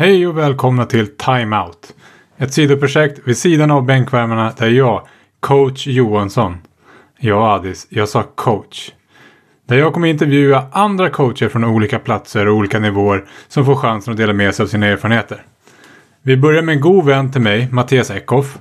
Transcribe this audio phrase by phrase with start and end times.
[0.00, 1.94] Hej och välkomna till Time Out.
[2.36, 5.06] Ett sidoprojekt vid sidan av bänkvärmarna där jag,
[5.40, 6.58] coach Johansson,
[7.18, 8.90] ja Adis, jag sa coach.
[9.66, 14.12] Där jag kommer intervjua andra coacher från olika platser och olika nivåer som får chansen
[14.12, 15.42] att dela med sig av sina erfarenheter.
[16.22, 18.58] Vi börjar med en god vän till mig, Mattias Eckhoff.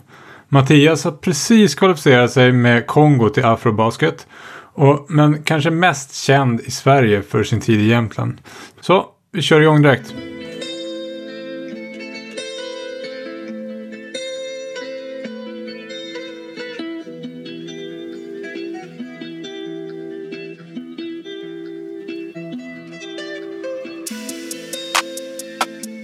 [0.48, 4.28] Mattias har precis kvalificerat sig med Kongo till Afrobasket.
[4.74, 8.38] Och, men kanske mest känd i Sverige för sin tid i Jämtland.
[8.82, 10.14] Så, vi kör igång direkt.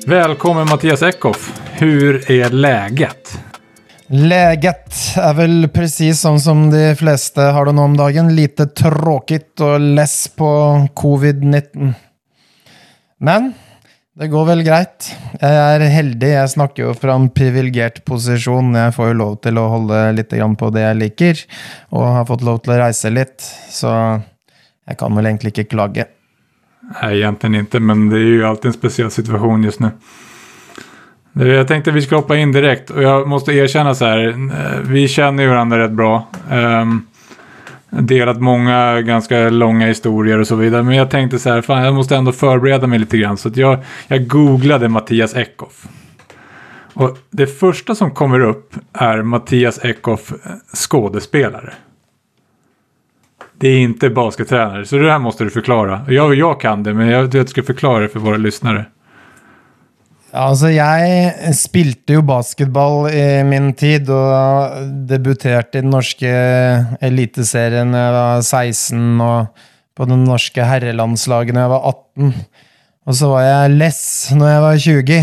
[0.07, 1.61] Välkommen Mattias Eckhoff.
[1.71, 3.39] Hur är läget?
[4.07, 8.29] Läget är väl precis sånn som de flesta har det nå om dagen.
[8.35, 10.45] Lite tråkigt och less på
[10.93, 11.93] covid-19.
[13.17, 13.53] Men
[14.13, 15.09] det går vel greit.
[15.41, 16.29] Jeg er heldig.
[16.35, 18.75] Jeg snakker jo fra en privilegert posisjon.
[18.77, 21.45] Jeg får jo lov til å holde litt på det jeg liker,
[21.89, 23.41] og har fått lov til å reise litt.
[23.73, 23.89] Så
[24.85, 26.05] jeg kan vel egentlig ikke klage.
[27.01, 29.89] Nej, egentligen inte, men det är ju alltid en speciell situation just nu.
[31.33, 35.07] Jag tänkte vi ska hoppa in direkt och jag måste erkänna så här, eh, vi
[35.07, 36.27] känner ju varandra rätt bra.
[36.51, 37.07] Um,
[37.89, 40.83] delat många ganska långa historier och så vidare.
[40.83, 43.37] Men jag tänkte så här, fan jag måste ändå förbereda mig lite grann.
[43.37, 45.87] Så jag, jag googlade Mattias Eckhoff.
[46.93, 51.73] Och det första som kommer upp är Mattias Eckhoff eh, skådespelare.
[53.57, 56.01] Det är inte baskettränare, så det här måste du förklara.
[56.07, 58.85] Jag, jag kan det, men jag jag ska förklara det för våra lyssnare.
[60.35, 66.31] Altså, jeg spilte jo basketball i min tid, og debuterte i den norske
[66.99, 69.63] eliteserien da jeg var 16, og
[69.95, 72.33] på det norske herrelandslaget når jeg var 18.
[73.05, 74.03] Og så var jeg less
[74.35, 75.21] når jeg var 20,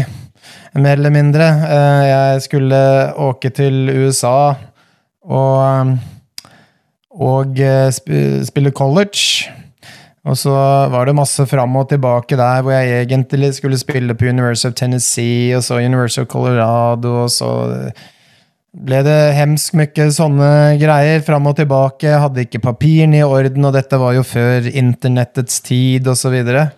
[0.80, 1.50] mer eller mindre.
[1.76, 2.80] Eh, Jeg skulle
[3.20, 4.54] åke til USA
[5.28, 5.92] og,
[7.12, 9.50] og eh, sp- spille college.
[10.22, 10.52] Og så
[10.92, 14.76] var det masse fram og tilbake der, hvor jeg egentlig skulle spille på University of
[14.78, 17.48] Tennessee, og så University of Colorado, og så
[18.72, 22.14] ble det hemsk mye sånne greier fram og tilbake.
[22.22, 26.68] Hadde ikke papirene i orden, og dette var jo før internettets tid, og så videre.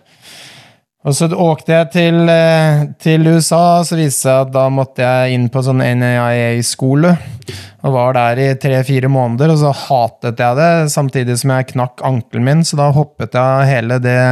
[1.05, 5.05] Og så åkte jeg til, eh, til USA, så viste det seg at da måtte
[5.05, 7.11] jeg inn på sånn NAIA-skole.
[7.85, 12.01] Og var der i tre-fire måneder, og så hatet jeg det, samtidig som jeg knakk
[12.09, 14.23] ankelen min, så da hoppet jeg hele det,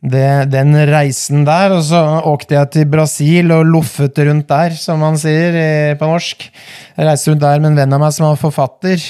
[0.00, 1.76] det, den reisen der.
[1.76, 6.48] Og så åkte jeg til Brasil og loffet rundt der, som man sier på norsk.
[6.96, 9.04] Jeg reiste rundt der med en venn av meg som var forfatter.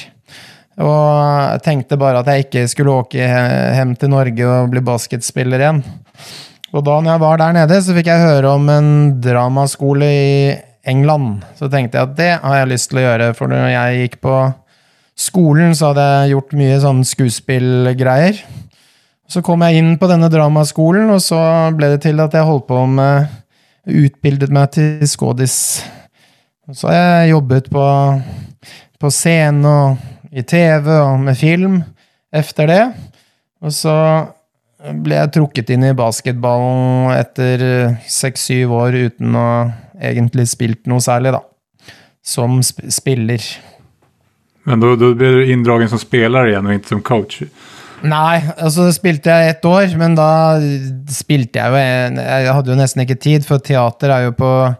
[0.82, 5.82] Og tenkte bare at jeg ikke skulle åke hjem til Norge og bli basketspiller igjen.
[6.76, 8.90] Og da når jeg var der nede, så fikk jeg høre om en
[9.24, 10.32] dramaskole i
[10.88, 11.42] England.
[11.56, 14.18] Så tenkte jeg at det har jeg lyst til å gjøre, for når jeg gikk
[14.24, 14.36] på
[15.18, 18.42] skolen, så hadde jeg gjort mye sånn skuespillgreier.
[19.28, 21.40] Så kom jeg inn på denne dramaskolen, og så
[21.76, 23.36] ble det til at jeg holdt på med
[23.88, 25.54] Utbildet meg til skådis.
[26.76, 27.84] Så har jeg jobbet på,
[29.00, 31.78] på scene og i TV og med film
[32.28, 32.82] efter det.
[33.64, 33.94] Og så
[34.78, 37.64] ble jeg trukket inn i basketballen etter
[38.06, 39.48] seks-syv år uten å
[39.98, 41.42] egentlig spilt noe særlig, da.
[42.22, 43.42] Som sp spiller.
[44.68, 47.42] Men da ble du inndragen som spiller igjen, og ikke som coach.
[48.06, 50.28] Nei, altså spilte jeg ett år, men da
[51.10, 54.76] spilte jeg jo en- Jeg hadde jo nesten ikke tid, for teater er jo på,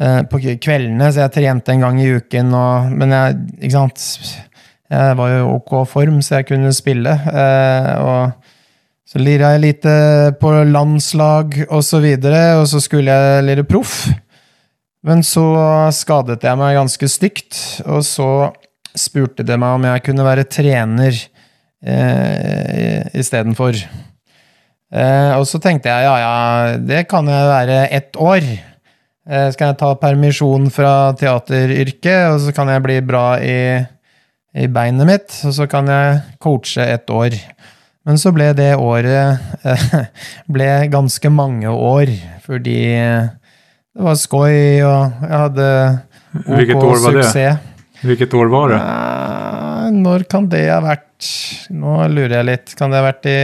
[0.00, 4.40] eh, på kveldene, så jeg trente en gang i uken, og, men jeg Ikke sant?
[4.90, 7.10] Jeg var jo i ok form, så jeg kunne spille.
[7.10, 8.32] Eh, og
[9.14, 13.62] så lira jeg litt eh, på landslag og så videre, og så skulle jeg lire
[13.62, 14.08] proff.
[15.06, 15.44] Men så
[15.94, 18.50] skadet jeg meg ganske stygt, og så
[18.98, 23.78] spurte de meg om jeg kunne være trener eh, istedenfor.
[24.94, 26.34] Eh, og så tenkte jeg ja, ja,
[26.82, 28.42] det kan jeg være ett år.
[28.42, 33.60] Eh, så kan jeg ta permisjon fra teateryrket, og så kan jeg bli bra i,
[34.58, 37.38] i beinet mitt, og så kan jeg coache ett år.
[38.04, 39.40] Men så ble det året
[40.54, 42.10] ble ganske mange år,
[42.44, 45.68] fordi det var skoj, og jeg hadde
[46.34, 47.46] hvilket år var det?
[48.04, 48.80] Hvilket år var det?
[48.82, 51.28] Eh, Når kan det ha vært?
[51.72, 52.74] Nå lurer jeg litt.
[52.76, 53.38] Kan det ha vært i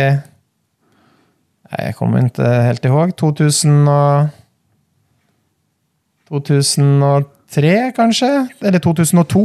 [1.70, 3.12] Nei, jeg kommer ikke helt ihåg.
[3.14, 4.32] 2000 og
[6.30, 8.30] 2003, kanskje?
[8.60, 9.44] Eller 2002?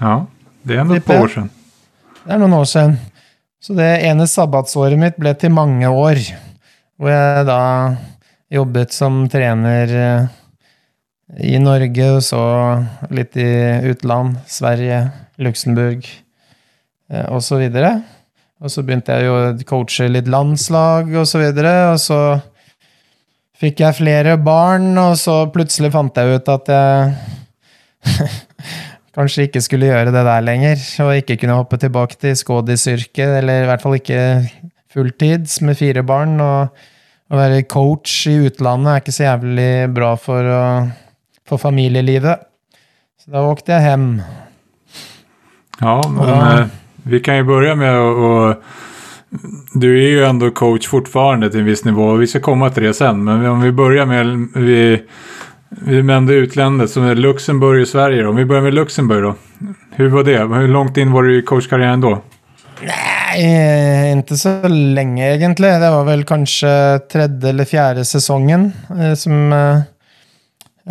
[0.00, 0.14] Ja,
[0.64, 1.20] det er Tipper.
[1.20, 1.50] år siden.
[2.24, 2.96] Det er noen år siden.
[3.60, 6.16] Så det ene sabbatsåret mitt ble til mange år.
[6.96, 7.62] Hvor jeg da
[8.50, 10.30] jobbet som trener eh,
[11.44, 12.40] i Norge, og så
[13.12, 13.50] litt i
[13.92, 14.38] utland.
[14.48, 15.02] Sverige,
[15.44, 17.98] Luxembourg eh, og så videre.
[18.64, 19.36] Og så begynte jeg å
[19.68, 22.20] coache litt landslag og så videre, og så
[23.60, 27.12] fikk jeg flere barn, og så plutselig fant jeg ut at jeg
[29.20, 33.64] kanskje ikke skulle gjøre det der lenger, og ikke kunne hoppe tilbake til skådisyrket, eller
[33.64, 34.22] i hvert fall ikke
[34.90, 36.38] fulltids med fire barn.
[36.40, 40.50] Og å være coach i utlandet er ikke så jævlig bra for,
[41.46, 42.46] for familielivet.
[43.20, 44.06] Så da åkte jeg hjem.
[45.80, 46.38] Ja, men da,
[47.08, 48.30] vi kan jo begynne med å
[49.78, 52.16] du er jo ändå coach fortfarande til en viss nivå.
[52.18, 53.20] Vi skal komme til det sen.
[53.22, 54.80] Men om vi begynner med vi,
[55.70, 58.26] vi nämnde utlandet som er Luxemburg i Sverige.
[58.26, 59.34] Om vi börjar med Luxemburg då.
[59.90, 60.38] Hur var det?
[60.38, 62.22] Hur långt in var du i coachkarriären då?
[62.80, 65.70] Nei, ikke så lenge, egentlig.
[65.82, 66.72] Det var vel kanskje
[67.12, 69.82] tredje eller fjerde sesongen eh, som, eh,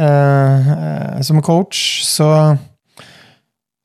[0.06, 2.04] eh, som coach.
[2.06, 2.30] Så,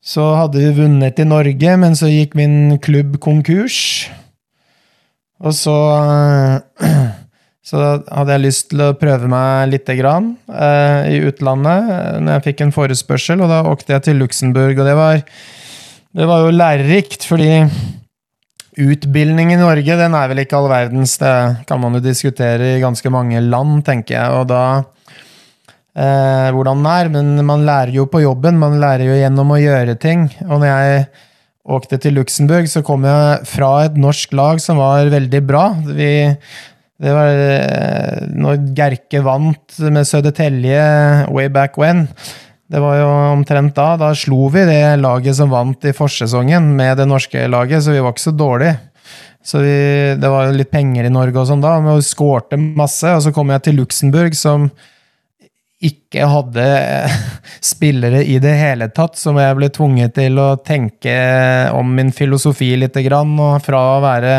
[0.05, 3.79] så hadde vi vunnet i Norge, men så gikk min klubb konkurs.
[5.43, 7.09] Og så eh,
[7.65, 12.35] så da hadde jeg lyst til å prøve meg lite grann eh, i utlandet når
[12.35, 14.77] jeg fikk en forespørsel, og da åkte jeg til Luxembourg.
[14.77, 15.23] Og det var,
[16.13, 17.63] det var jo lærerikt, fordi
[18.85, 21.15] utbildning i Norge den er vel ikke all verdens.
[21.17, 21.33] Det
[21.65, 24.37] kan man jo diskutere i ganske mange land, tenker jeg.
[24.37, 24.63] Og da
[25.95, 27.11] eh, hvordan den er.
[27.17, 28.61] Men man lærer jo på jobben.
[28.61, 30.27] Man lærer jo gjennom å gjøre ting.
[30.45, 31.07] Og når jeg
[31.65, 35.67] åkte til Luxembourg, så kom jeg fra et norsk lag som var veldig bra.
[35.87, 36.11] Vi
[37.01, 42.05] det var eh, når Gerke vant med Södertälje way back when.
[42.71, 43.91] Det var jo omtrent da.
[43.99, 48.01] Da slo vi det laget som vant i forsesongen, med det norske laget, så vi
[48.01, 48.77] var ikke så dårlige.
[49.45, 49.75] Så vi,
[50.17, 53.11] det var litt penger i Norge og sånn da, men vi skårte masse.
[53.11, 54.71] Og så kom jeg til Luxembourg, som
[55.85, 56.65] ikke hadde
[57.73, 61.13] spillere i det hele tatt, som jeg ble tvunget til å tenke
[61.75, 62.95] om min filosofi litt.
[62.95, 64.33] Og fra å være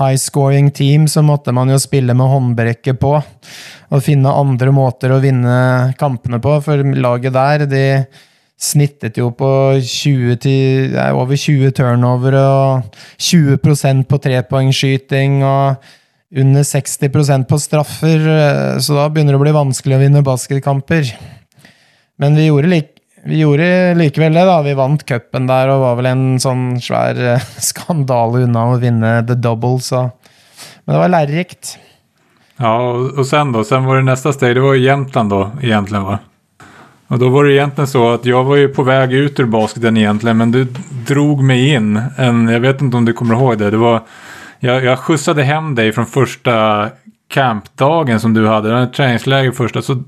[0.00, 3.14] high scoring team, så måtte man jo spille med håndbrekket på.
[3.92, 7.86] Og finne andre måter å vinne kampene på, for laget der, de
[8.62, 9.50] snittet jo på
[9.82, 15.42] 20 til, over 20 turnover og 20% på trepoengsskyting.
[15.42, 15.98] og
[16.36, 21.12] under 60% på straffer, eh, så da begynner det å bli vanskelig å vinne basketkamper.
[22.22, 23.68] Men vi gjorde, like, vi gjorde
[23.98, 24.56] likevel det, da.
[24.64, 29.20] Vi vant cupen der og var vel en sånn svær eh, skandale unna å vinne
[29.28, 30.10] the double, så
[30.82, 31.76] Men det var lærerikt.
[32.58, 33.62] Ja, og sen då?
[33.64, 36.18] Sen var det neste steg, det var jo Jämtland då, egentligen va?
[37.12, 39.98] Og da var det egentlig så at jeg var jo på vei ut ur basketen
[40.00, 40.62] egentlig, men du
[41.06, 41.90] drog meg inn.
[42.16, 43.70] En, jeg vet ikke om du kommer ihåg det.
[43.74, 44.00] Det var
[44.64, 46.88] jag, jag skjutsade hem dig från första
[47.28, 50.02] campdagen som du hade, träningsläger första, så,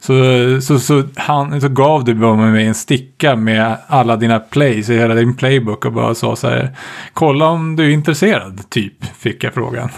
[0.00, 0.14] så,
[0.60, 5.14] så, så, han, så gav du mig en sticka med alla dina plays i hela
[5.14, 6.70] din playbook och bara sa så här,
[7.12, 9.88] kolla om du är intresserad, typ, fick jag frågan.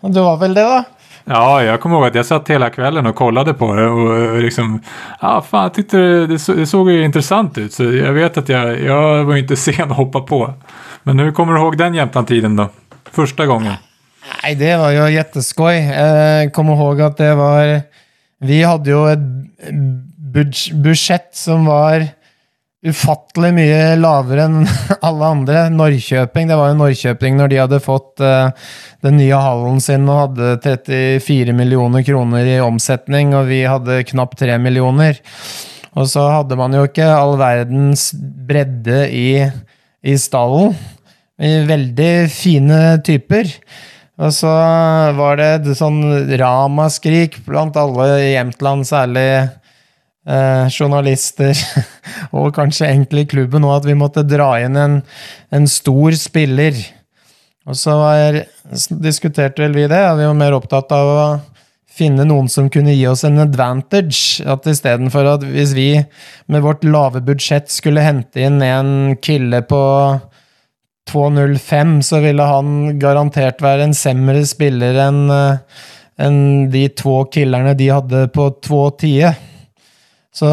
[0.00, 0.84] du var väl det då?
[1.24, 4.82] Ja, jag kommer ihåg att jag satt hela kvällen och kollade på det och liksom,
[5.20, 8.80] ja fan, jag tyckte det, det såg ju intressant ut så jag vet att jag,
[8.80, 10.54] jag var inte sen att hoppa på.
[11.02, 12.68] Men hur kommer du ihåg den Jämtland-tiden då?
[13.10, 13.74] Första gången?
[14.42, 15.76] Nei, det var jo jätteskoj.
[15.76, 17.80] Jeg kommer ihåg at det var
[18.40, 19.24] Vi hadde jo et
[20.80, 22.06] budsjett som var
[22.80, 24.60] ufattelig mye lavere enn
[25.06, 25.64] alle andre.
[25.74, 28.52] Norrköping, det var jo Norrköping når de hadde fått uh,
[29.04, 34.40] den nye hallen sin og hadde 34 millioner kroner i omsetning, og vi hadde knapt
[34.40, 35.20] 3 millioner.
[35.98, 39.28] Og så hadde man jo ikke all verdens bredde i
[40.02, 40.74] i stallen.
[41.40, 43.48] Veldig fine typer.
[44.20, 44.50] Og så
[45.16, 46.02] var det et sånn
[46.36, 51.56] ramaskrik blant alle i Jämtland, særlig eh, journalister,
[52.36, 54.98] og kanskje egentlig klubben òg, at vi måtte dra inn en,
[55.48, 56.76] en stor spiller.
[57.64, 58.42] Og så var,
[59.00, 61.24] diskuterte vel vi det, vi var mer opptatt av å
[61.90, 64.40] finne noen som kunne gi oss en advantage.
[64.46, 65.88] At istedenfor at hvis vi
[66.50, 69.82] med vårt lave budsjett skulle hente inn en kille på
[71.10, 75.86] 2.05, så ville han garantert være en semmere spiller enn eh,
[76.20, 79.49] en de to killerne de hadde på 2.10.
[80.30, 80.46] Så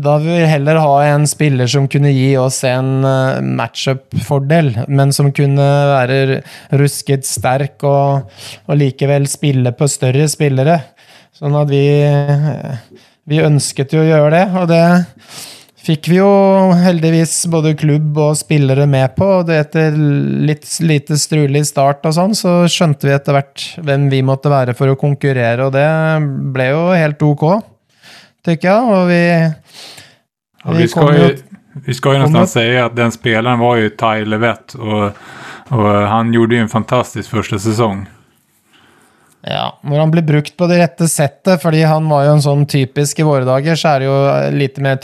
[0.00, 5.12] da vil vi heller ha en spiller som kunne gi oss en uh, matchup-fordel, men
[5.12, 6.40] som kunne være
[6.80, 8.32] rusket sterk og,
[8.64, 10.80] og, likevel spille på større spillere.
[11.36, 11.84] Sånn at vi,
[13.28, 14.82] vi ønsket jo å gjøre det, og det
[15.88, 16.32] fikk vi jo
[16.80, 19.28] heldigvis både klubb og spillere med på.
[19.42, 24.24] og Etter litt lite strulig start og sånn, så skjønte vi etter hvert hvem vi
[24.24, 25.88] måtte være for å konkurrere, og det
[26.56, 27.50] ble jo helt ok,
[28.48, 29.02] tykker jag.
[29.02, 29.52] Och vi,
[30.64, 31.30] ja, vi, skal jo,
[31.86, 35.10] vi skal jo nesten si at den spilleren var jo Ty Levett og,
[35.68, 38.06] och han gjorde jo en fantastisk første säsong.
[39.40, 42.64] Ja, Når han blir brukt på det rette settet, fordi han var jo en sånn
[42.68, 44.16] typisk i våre dager, så er det jo
[44.58, 44.98] litt mer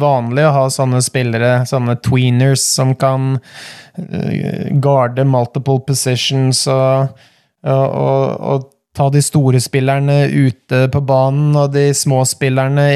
[0.00, 7.12] vanlig å ha sånne spillere, sånne tweeners, som kan uh, garde multiple positions og,
[7.60, 12.86] og, og, og, ta de store spillerne ute på banen og de små spillerne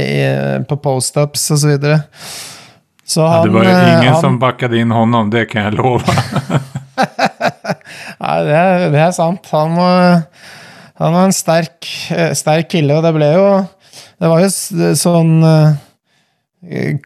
[0.68, 1.58] på post-ups osv.
[1.58, 1.98] Så, videre.
[3.04, 5.68] så han, ja, Det var jo ingen eh, han, som bakket inn hånden, det kan
[5.68, 6.06] jeg love.
[8.22, 8.62] Nei, det,
[8.94, 9.50] det, er sant.
[9.54, 10.22] Han var,
[11.02, 13.48] han var en sterk, eh, sterk kille, og det ble jo
[14.18, 15.76] Det var jo sånn uh,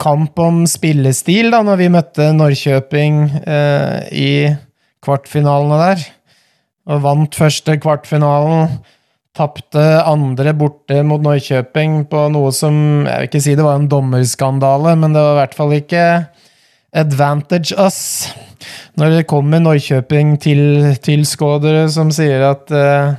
[0.01, 4.33] kamp om spillestil da når vi møtte Norrköping eh, i
[5.05, 6.07] kvartfinalene der.
[6.91, 8.63] Og vant første kvartfinalen.
[9.33, 13.89] Tapte andre borte mot Norrköping på noe som Jeg vil ikke si det var en
[13.89, 16.05] dommerskandale, men det var i hvert fall ikke
[16.93, 18.29] advantage us.
[19.01, 23.17] Når det kommer Norrköping-tilskuere som sier at uh,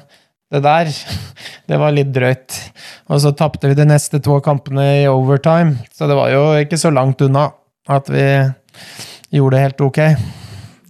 [0.53, 0.85] det der,
[1.69, 2.49] det var litt drøyt.
[3.09, 6.77] Og så tapte vi de neste to kampene i overtime, så det var jo ikke
[6.77, 7.43] så langt unna
[7.89, 8.25] at vi
[9.33, 9.99] gjorde det helt ok.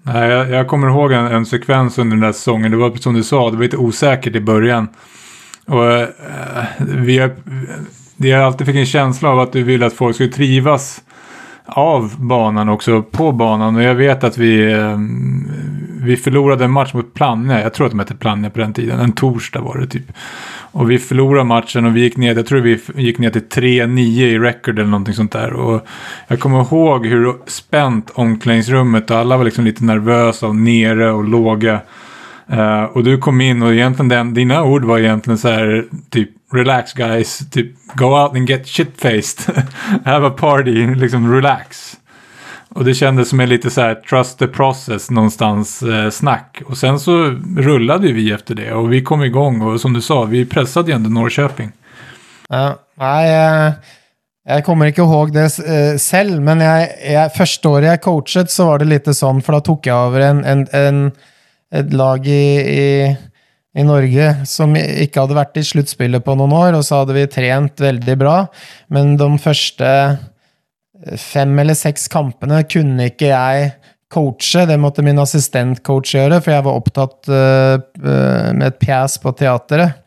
[0.03, 2.71] Nej, jag, jag kommer ihåg en, en, sekvens under den där säsongen.
[2.71, 4.87] Det var som du sa, det var lite osäkert i början.
[5.65, 6.07] Och eh,
[6.77, 7.31] vi har,
[8.17, 11.01] det har alltid fick en känsla av att du ville att folk skulle trivas
[11.65, 13.75] av banan också på banan.
[13.75, 14.97] Och jag vet att vi, eh,
[16.01, 17.61] vi förlorade en match mot Planne.
[17.61, 18.99] Jag tror att de hette Planne på den tiden.
[18.99, 20.11] En torsdag var det typ.
[20.71, 23.99] Och vi förlorade matchen och vi gick ner, jag tror vi gick ner till 3-9
[23.99, 25.53] i record eller någonting sånt där.
[25.53, 25.87] Och
[26.27, 31.23] jag kommer ihåg hur spänt omklädningsrummet och alla var liksom lite nervösa och nere och
[31.23, 31.79] låga.
[32.51, 36.29] Uh, och du kom in och egentligen den, dina ord var egentligen så här typ
[36.53, 39.63] relax guys, typ go out and get shit-faced.
[40.05, 41.97] Have a party, liksom relax.
[42.75, 46.61] Och det kändes som en lite så här trust the process någonstans eh, snack.
[46.65, 47.25] Och sen så
[47.57, 50.95] rullade vi efter det och vi kom igång och som du sa, vi pressade ju
[50.95, 51.71] ändå Norrköping.
[52.49, 53.73] Ja, nei, jeg,
[54.45, 58.67] jeg kommer ikke ihåg det uh, selv, men jeg, jeg, første året jeg coachet, så
[58.67, 60.99] var det litt sånn, for da tok jeg over en, en, en,
[61.73, 62.89] et lag i, i,
[63.73, 67.25] i, Norge som ikke hadde vært i sluttspillet på noen år, og så hadde vi
[67.31, 68.37] trent veldig bra,
[68.93, 69.89] men de første
[71.19, 73.73] fem eller seks kampene kunne ikke jeg
[74.13, 77.81] coache, det måtte min assistentcoach gjøre, for jeg var opptatt uh,
[78.53, 79.99] med et pjes på teateret.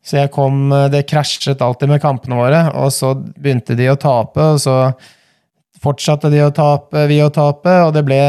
[0.00, 4.40] Så jeg kom Det krasjet alltid med kampene våre, og så begynte de å tape,
[4.40, 4.76] og så
[5.80, 8.20] fortsatte de å tape, vi å tape, og det ble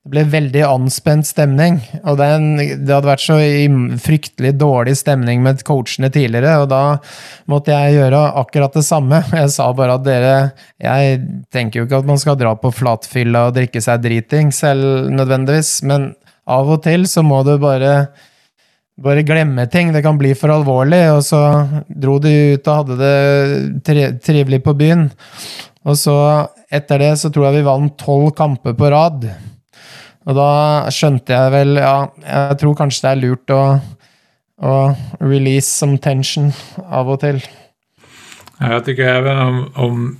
[0.00, 1.74] det ble veldig anspent stemning.
[2.08, 2.28] Og det,
[2.80, 3.36] det, hadde vært så
[4.00, 6.84] fryktelig dårlig stemning med coachene tidligere, og da
[7.52, 9.20] måtte jeg gjøre akkurat det samme.
[9.42, 10.32] Jeg sa bare at dere
[10.80, 11.20] Jeg
[11.52, 15.82] tenker jo ikke at man skal dra på flatfylla og drikke seg driting selv nødvendigvis,
[15.84, 16.14] men
[16.48, 18.08] av og til så må du bare
[19.00, 19.92] bare glemme ting.
[19.92, 21.02] Det kan bli for alvorlig.
[21.14, 21.40] Og så
[21.88, 25.06] dro de ut og hadde det trivelig på byen.
[25.88, 26.16] Og så,
[26.72, 29.24] etter det, så tror jeg vi vant tolv kamper på rad.
[30.28, 30.50] Og da
[30.92, 33.62] skjønte jeg vel Ja, jeg tror kanskje det er lurt å,
[34.60, 34.74] å
[35.20, 36.52] release some tension
[36.84, 37.40] av og til.
[38.60, 40.18] Jeg tycker även om, om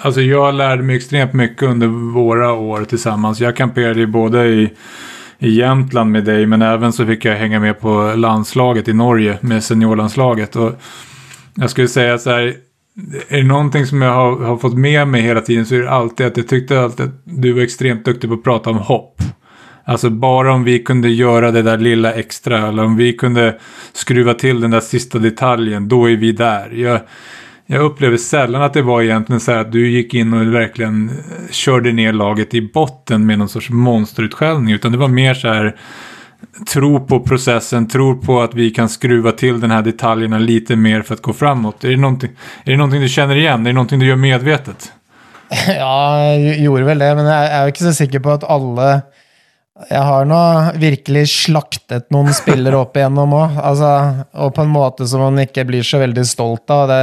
[0.00, 3.40] Alltså jag lärde mig extremt mycket under våra år tillsammans.
[3.40, 4.70] Jag kamperade både i,
[5.38, 9.38] i Jämtland med dig men även så fick jag hänga med på landslaget i Norge
[9.40, 10.56] med seniorlandslaget.
[10.56, 10.72] Och
[11.54, 12.54] jag skulle säga så här,
[13.28, 15.90] är det någonting som jag har, har, fått med mig hela tiden så är det
[15.90, 19.22] alltid att jag alltid att du var extremt duktig på att prata om hopp.
[19.88, 23.58] Alltså bara om vi kunde göra det där lilla extra eller om vi kunde
[23.92, 26.70] skruva till den där sista detaljen, då är vi där.
[26.70, 27.00] Jag,
[27.66, 31.08] jag upplever sällan att det var egentligen så här att du gick in och verkligen
[31.08, 31.14] eh,
[31.50, 35.76] körde ner laget i botten med någon sorts monsterutskällning, utan det var mer så här
[36.72, 41.02] tro på processen, tro på att vi kan skruva till den här detaljerna lite mer
[41.02, 41.84] för att gå framåt.
[41.84, 42.30] Är det någonting,
[42.64, 43.60] är det någonting du känner igen?
[43.60, 44.92] Är det någonting du gör medvetet?
[45.68, 48.88] Ja, jeg gjorde vel det, men jeg er jo ikke så sikker på at alle
[49.86, 50.38] jeg har nå
[50.82, 53.90] virkelig slaktet noen spillere opp igjennom òg, altså,
[54.42, 56.88] og på en måte som man ikke blir så veldig stolt av.
[56.90, 57.02] det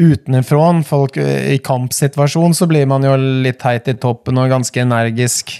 [0.00, 5.58] Utenfra, folk i kampsituasjon, så blir man jo litt teit i toppen og ganske energisk.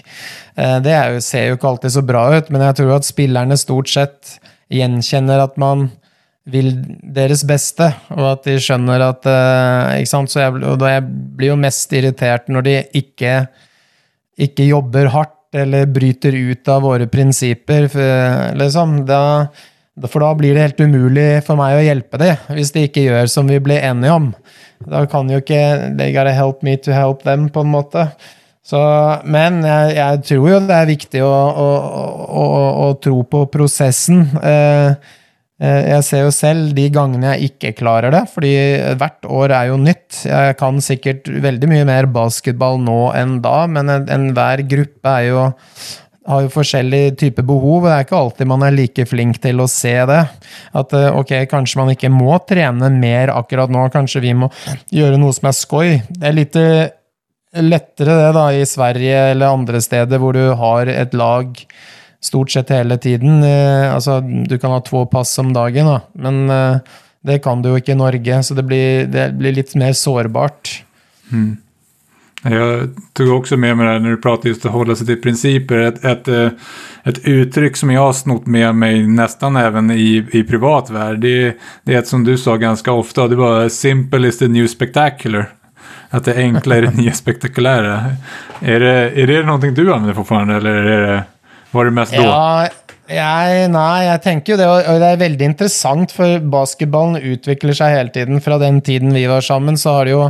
[0.55, 3.57] Eh, det jo, ser jo ikke alltid så bra ut, men jeg tror at spillerne
[3.59, 4.37] stort sett
[4.73, 5.89] gjenkjenner at man
[6.49, 6.71] vil
[7.05, 10.31] deres beste, og at de skjønner at uh, Ikke sant?
[10.33, 11.03] Så jeg, og jeg
[11.37, 13.35] blir jo mest irritert når de ikke,
[14.41, 19.01] ikke jobber hardt eller bryter ut av våre prinsipper, for, liksom.
[19.05, 19.23] Da,
[20.07, 23.31] for da blir det helt umulig for meg å hjelpe dem, hvis de ikke gjør
[23.31, 24.29] som vi blir enige om.
[24.81, 25.61] Da kan jo ikke
[25.97, 28.07] They gotta help me to help them, på en måte.
[28.65, 28.79] Så,
[29.25, 31.69] men jeg, jeg, tror jo det er viktig å, å,
[32.41, 32.45] å,
[32.85, 34.23] å tro på prosessen.
[34.37, 35.17] Eh,
[35.61, 38.53] jeg ser jo selv de gangene jeg ikke klarer det, fordi
[38.97, 40.23] hvert år er jo nytt.
[40.25, 45.43] Jeg kan sikkert veldig mye mer basketball nå enn da, men enhver gruppe er jo
[46.29, 49.61] har jo forskjellige typer behov, og det er ikke alltid man er like flink til
[49.63, 50.21] å se det.
[50.77, 54.51] At eh, ok, kanskje man ikke må trene mer akkurat nå, kanskje vi må
[54.93, 55.95] gjøre noe som er skoj.
[56.09, 56.91] Det er litt eh,
[57.61, 61.57] lettere det da i Sverige eller andre steder hvor du har et lag
[62.21, 63.43] stort sett hele tiden.
[63.43, 66.77] Eh, altså, du kan ha to pass om dagen, da, men eh,
[67.21, 70.83] det kan du jo ikke i Norge, så det blir, det blir litt mer sårbart.
[71.31, 71.57] Mm.
[72.43, 75.21] Jag tog också med mig det här när du pratade just att hålla sig till
[75.21, 75.77] principer.
[75.77, 76.47] Ett, ett, eh,
[77.03, 81.19] ett uttryck som jag har snott med mig nästan även i, i privat värld.
[81.19, 83.27] Det, det är ett som du sa ganska ofta.
[83.27, 85.49] Det var simple is the new spectacular.
[86.09, 88.05] Att det enkla är det nya spektakulära.
[88.59, 91.23] Är det, är det någonting du använder fortfarande eller är det
[91.71, 92.23] var det mest da?
[92.23, 92.69] Ja,
[93.11, 97.95] jeg, nei, jeg tenker jo det, og det er veldig interessant, for basketballen utvikler seg
[97.97, 98.39] hele tiden.
[98.43, 100.27] Fra den tiden vi var sammen, så har det jo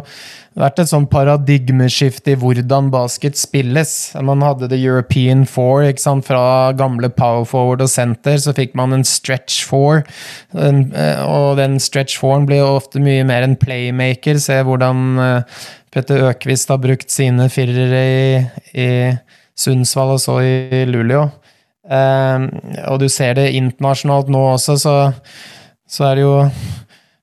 [0.58, 3.92] vært et sånn paradigmeskifte i hvordan basket spilles.
[4.26, 6.28] Man hadde The European Four ikke sant?
[6.28, 8.40] fra gamle power forward og center.
[8.42, 10.04] Så fikk man en stretch four,
[10.58, 14.42] eh, og den stretch fouren blir jo ofte mye mer en playmaker.
[14.42, 18.26] Se hvordan eh, Petter Økvist har brukt sine firere i,
[18.74, 18.90] i
[19.58, 21.26] Sundsvall og så i Luleå.
[21.82, 22.46] Eh,
[22.88, 24.96] og du ser det internasjonalt nå også, så,
[25.90, 26.36] så, er det jo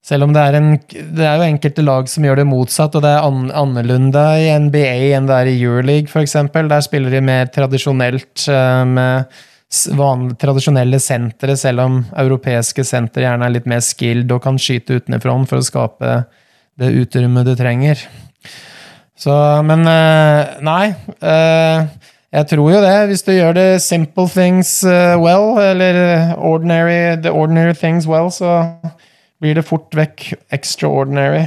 [0.08, 3.02] Selv om det er, en, det er jo enkelte lag som gjør det motsatt, og
[3.04, 6.32] det er an, annerledes i NBA enn det er i Euroleague, f.eks.
[6.56, 9.36] Der spiller de mer tradisjonelt eh, med
[9.98, 14.96] vanlige, tradisjonelle sentre, selv om europeiske sentre gjerne er litt mer skilled og kan skyte
[14.96, 16.14] utenfra for å skape
[16.80, 18.00] det utrommet du trenger.
[19.18, 19.34] Så,
[19.66, 20.92] men uh, nei.
[21.18, 21.88] Uh,
[22.34, 22.96] jeg tror jo det.
[23.08, 28.76] Hvis du gjør det simple things uh, well, eller ordinary, the ordinary things well, så
[29.40, 31.46] blir det fort vekk extraordinary.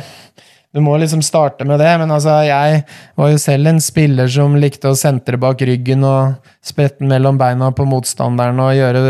[0.72, 2.84] Du må liksom starte med det, men altså, jeg
[3.20, 7.74] var jo selv en spiller som likte å sentre bak ryggen og sprette mellom beina
[7.76, 9.02] på motstanderen og gjøre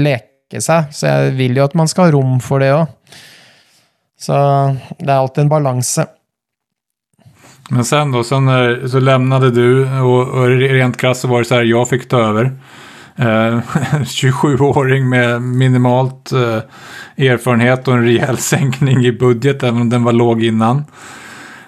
[0.00, 2.88] leke seg, så jeg vil jo at man skal ha rom for det òg.
[4.16, 4.34] Så
[4.96, 6.06] det er alltid en balanse.
[7.70, 11.44] Men sen då, sen när, så lämnade du och, och rent krasst så var det
[11.44, 12.44] så här, jag fick ta över.
[13.16, 13.24] Eh,
[14.04, 16.58] 27-åring med minimalt eh,
[17.26, 20.84] erfarenhet och en rejäl sänkning i budget, även om den var låg innan.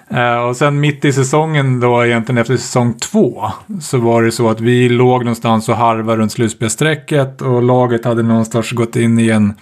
[0.09, 4.49] Eh, och sen mitt i säsongen då, egentligen efter säsong två, så var det så
[4.49, 9.29] att vi låg någonstans och harvade runt slutspelsstrecket och laget hade någonstans gått in i
[9.29, 9.53] en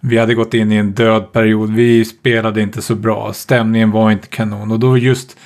[0.00, 1.74] vi hade gått in i en död period.
[1.74, 3.32] Vi spelade inte så bra.
[3.32, 4.70] Stämningen var inte kanon.
[4.70, 5.36] Och då just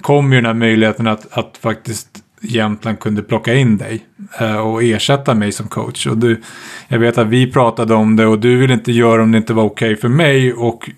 [0.00, 4.04] kom ju den här möjligheten att, att faktiskt Jämtland kunde plocka in dig
[4.40, 6.06] eh, och ersätta mig som coach.
[6.06, 6.40] Och du,
[6.88, 9.52] jag vet att vi pratade om det och du ville inte göra om det inte
[9.52, 10.52] var okej okay för mig.
[10.52, 10.90] Och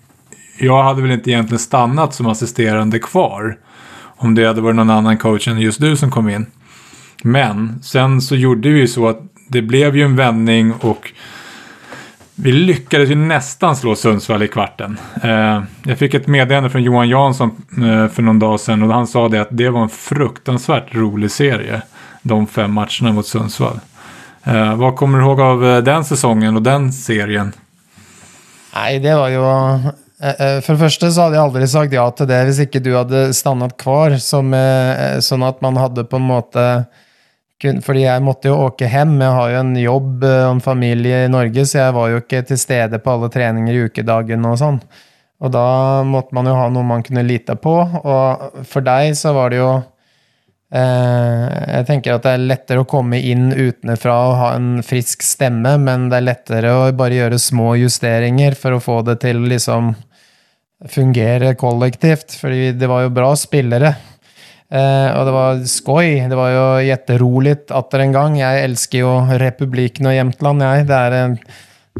[0.59, 3.57] jag hade väl inte egentligen stannat som assisterande kvar.
[4.19, 6.45] Om det hade varit någon annan coach än just du som kom in.
[7.23, 11.11] Men sen så gjorde vi så att det blev ju en vändning och
[12.39, 14.99] vi lyckades ju nästan slå Sundsvall i kvarten.
[15.23, 19.07] Eh, jag fick ett meddelande från Johan Jansson eh, för någon dag sedan och han
[19.07, 21.81] sa det att det var en fruktansvärt rolig serie.
[22.21, 23.79] De fem matcherna mot Sundsvall.
[24.43, 27.53] Eh, vad kommer du ihåg av den säsongen och den serien?
[28.75, 29.39] Nej, det var ju...
[30.61, 33.19] For det første så hadde jeg aldri sagt ja til det hvis ikke du hadde
[33.37, 34.49] stannet kvar, som,
[35.21, 36.63] sånn at man hadde på en måte
[37.57, 39.15] fordi jeg måtte jo åke hjem.
[39.21, 42.21] Jeg har jo en jobb eh, og en familie i Norge, så jeg var jo
[42.21, 44.79] ikke til stede på alle treninger i ukedagen og sånn.
[45.37, 45.67] Og da
[46.05, 47.75] måtte man jo ha noe man kunne lite på.
[47.81, 49.69] Og for deg så var det jo
[50.73, 51.45] eh,
[51.77, 55.77] Jeg tenker at det er lettere å komme inn utenfra og ha en frisk stemme,
[55.81, 59.49] men det er lettere å bare gjøre små justeringer for å få det til å
[59.53, 59.95] liksom
[60.93, 62.37] fungere kollektivt.
[62.37, 63.95] Fordi det var jo bra spillere.
[64.67, 66.07] Eh, og det var skoj.
[66.27, 68.37] Det var jo jätteroligt atter en gang.
[68.39, 70.87] Jeg elsker jo republikken og Jämtland, jeg.
[70.89, 71.37] Det, en,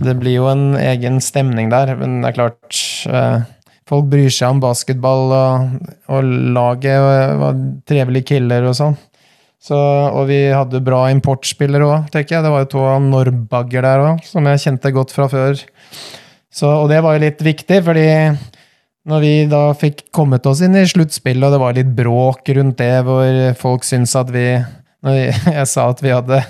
[0.04, 1.96] det, blir jo en egen stemning der.
[2.00, 3.46] Men det er klart eh,
[3.88, 6.26] Folk bryr seg om basketball, og, og
[6.58, 6.98] laget
[7.40, 8.98] var trivelige killer og sånn.
[9.64, 12.44] Så, og vi hadde bra importspillere òg, tenker jeg.
[12.44, 15.64] Det var jo to Norbagger der òg, som jeg kjente godt fra før.
[16.52, 18.10] Så, og det var jo litt viktig, fordi
[19.08, 22.82] når vi da fikk kommet oss inn i sluttspillet, og det var litt bråk rundt
[22.82, 24.50] det, hvor folk syntes at vi
[25.06, 25.18] når
[25.60, 26.42] jeg sa at vi hadde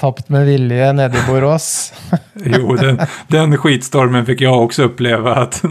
[0.00, 1.66] tapt med vilje nede i Borås.
[2.52, 2.96] jo, den,
[3.32, 5.30] den skitstormen fikk jeg også oppleve.
[5.46, 5.54] At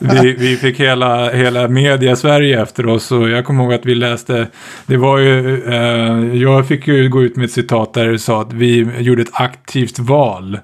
[0.00, 4.42] vi, vi fikk hele, hele media-Sverige etter oss og jeg kommer ihåg at vi leste
[4.84, 8.42] Det var jo eh, Jeg fikk jo gå ut med et sitat der du sa
[8.44, 10.60] at vi gjorde et aktivt valg.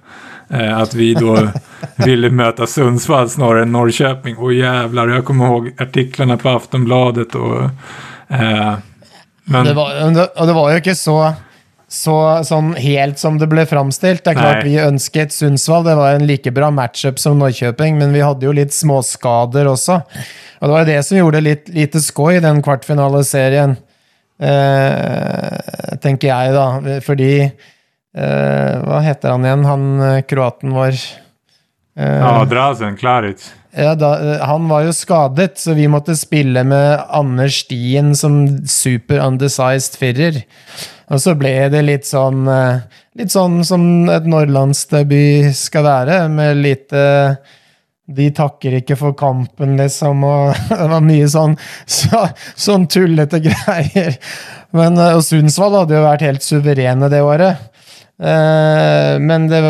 [0.53, 1.49] Eh, at vi da
[2.07, 4.37] ville møte Sundsvall snarere enn Norrköping.
[4.37, 7.71] Å jævlar, jeg kommer ihåg artiklarna på Aftonbladet og
[8.29, 8.75] eh,
[9.51, 11.17] men, det var, og det var jo ikke så,
[11.91, 14.23] så sånn helt som det ble framstilt.
[14.23, 14.69] Det er klart nei.
[14.71, 18.55] Vi ønsket Sundsvall, det var en like bra matchup som Norrköping, men vi hadde jo
[18.55, 19.99] litt småskader også.
[20.61, 23.75] Og det var det som gjorde litt lite skoj i den kvartfinaleserien,
[24.39, 26.99] eh, tenker jeg, da.
[27.03, 27.33] Fordi
[28.13, 30.99] Hva heter han igjen, han eh, kroaten vår?
[31.97, 33.53] Eh, ja, Drazen Klaric.
[33.73, 39.23] Ja, da, han var jo skadet, så vi måtte spille med Anders Stien som super
[39.25, 40.43] undersized firer.
[41.13, 46.63] Og så ble det litt sånn eh, Litt sånn som et nordlandsdebut skal være, med
[46.65, 47.03] lite
[48.09, 52.23] de takker ikke for kampen, liksom, og det var mye sånn, så,
[52.57, 54.17] sånn tullete greier.
[54.73, 57.69] Men, eh, og Sundsvall hadde jo vært helt suverene det året.
[58.23, 59.61] Eh, men det,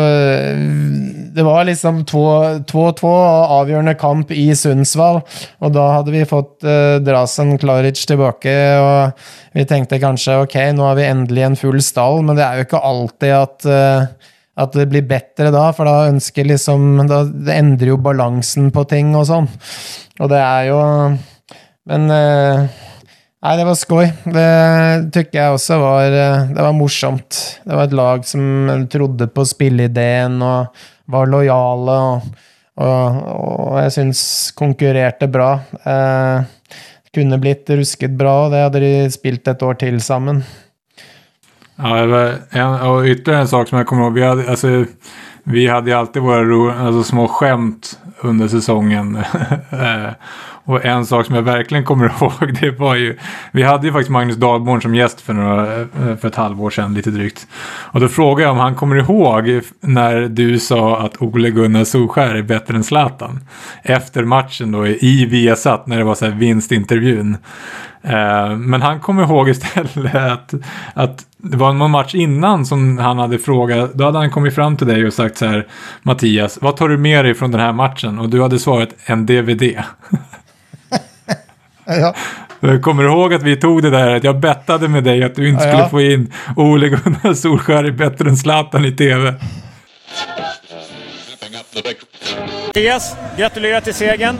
[1.33, 3.13] det, var liksom 2-2
[3.57, 5.23] avgjørende kamp i Sundsvall,
[5.63, 10.85] og da hadde vi fått uh, Drasen Klaric tilbake, og vi tenkte kanskje ok, nå
[10.85, 14.75] har vi endelig en full stall, men det er jo ikke alltid at uh, at
[14.77, 19.15] det blir bedre da, for da ønsker liksom da, Det endrer jo balansen på ting
[19.17, 19.47] og sånn.
[20.21, 20.77] Og det er jo
[21.89, 22.67] Men uh,
[23.43, 24.05] Nei, det var skoj.
[24.23, 24.49] Det
[25.11, 27.39] tykker jeg også var eh, Det var morsomt.
[27.65, 32.45] Det var et lag som trodde på spilleideen og var lojale, og,
[32.79, 34.21] og, og jeg syns
[34.55, 35.57] konkurrerte bra.
[35.83, 36.77] Eh,
[37.13, 40.39] kunne blitt rusket bra, og det hadde de spilt et år til sammen.
[41.75, 44.15] Ja, en, og ytterligere en sak som jeg kommer ihåg.
[44.15, 44.73] Vi altså,
[45.51, 49.17] vi hadde alltid våre altså, små skjemt under sesongen.
[50.65, 53.17] Och en sak som jag verkligen kommer ihåg det var ju,
[53.51, 55.87] vi hade ju faktiskt Magnus Dahlborn som gäst för, några, eh,
[56.21, 57.47] för ett halvår sedan lite drygt.
[57.63, 62.35] Och då frågade jag om han kommer ihåg när du sa att Ole Gunnar Solskär
[62.35, 63.39] är bättre än Zlatan.
[63.81, 67.37] Efter matchen då i Viasat när det var så här vinstintervjun.
[68.01, 70.53] Eh, men han kommer ihåg istället att,
[70.93, 73.93] att det var någon match innan som han hade frågat.
[73.93, 75.67] Då hade han kommit fram till dig och sagt så här
[76.01, 78.19] Mattias, vad tar du med dig från den här matchen?
[78.19, 79.63] Och du hade svarat en DVD.
[81.85, 82.15] Ja.
[82.81, 85.49] Kommer du ihåg att vi tog det där att jag bettade med dig att du
[85.49, 89.33] inte ja, skulle få in Ole Gunnar Solskjaer bättre än Zlatan i TV?
[92.67, 94.37] Mattias, gratulerar till segern.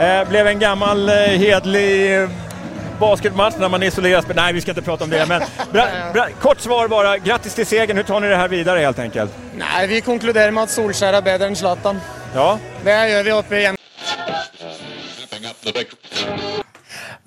[0.00, 2.28] Eh, blev en gammal eh, hedlig eh,
[3.00, 4.24] basketmatch när man isoleras.
[4.34, 5.26] Nej, vi ska inte prata om det.
[5.28, 7.18] Men bra, bra, kort svar bara.
[7.18, 7.96] Grattis till segern.
[7.96, 9.32] Hur tar ni det här vidare helt enkelt?
[9.54, 12.00] Nej, vi konkluderer med att Solskär är bättre än Zlatan.
[12.34, 12.58] Ja.
[12.84, 13.76] Det gör vi uppe igen.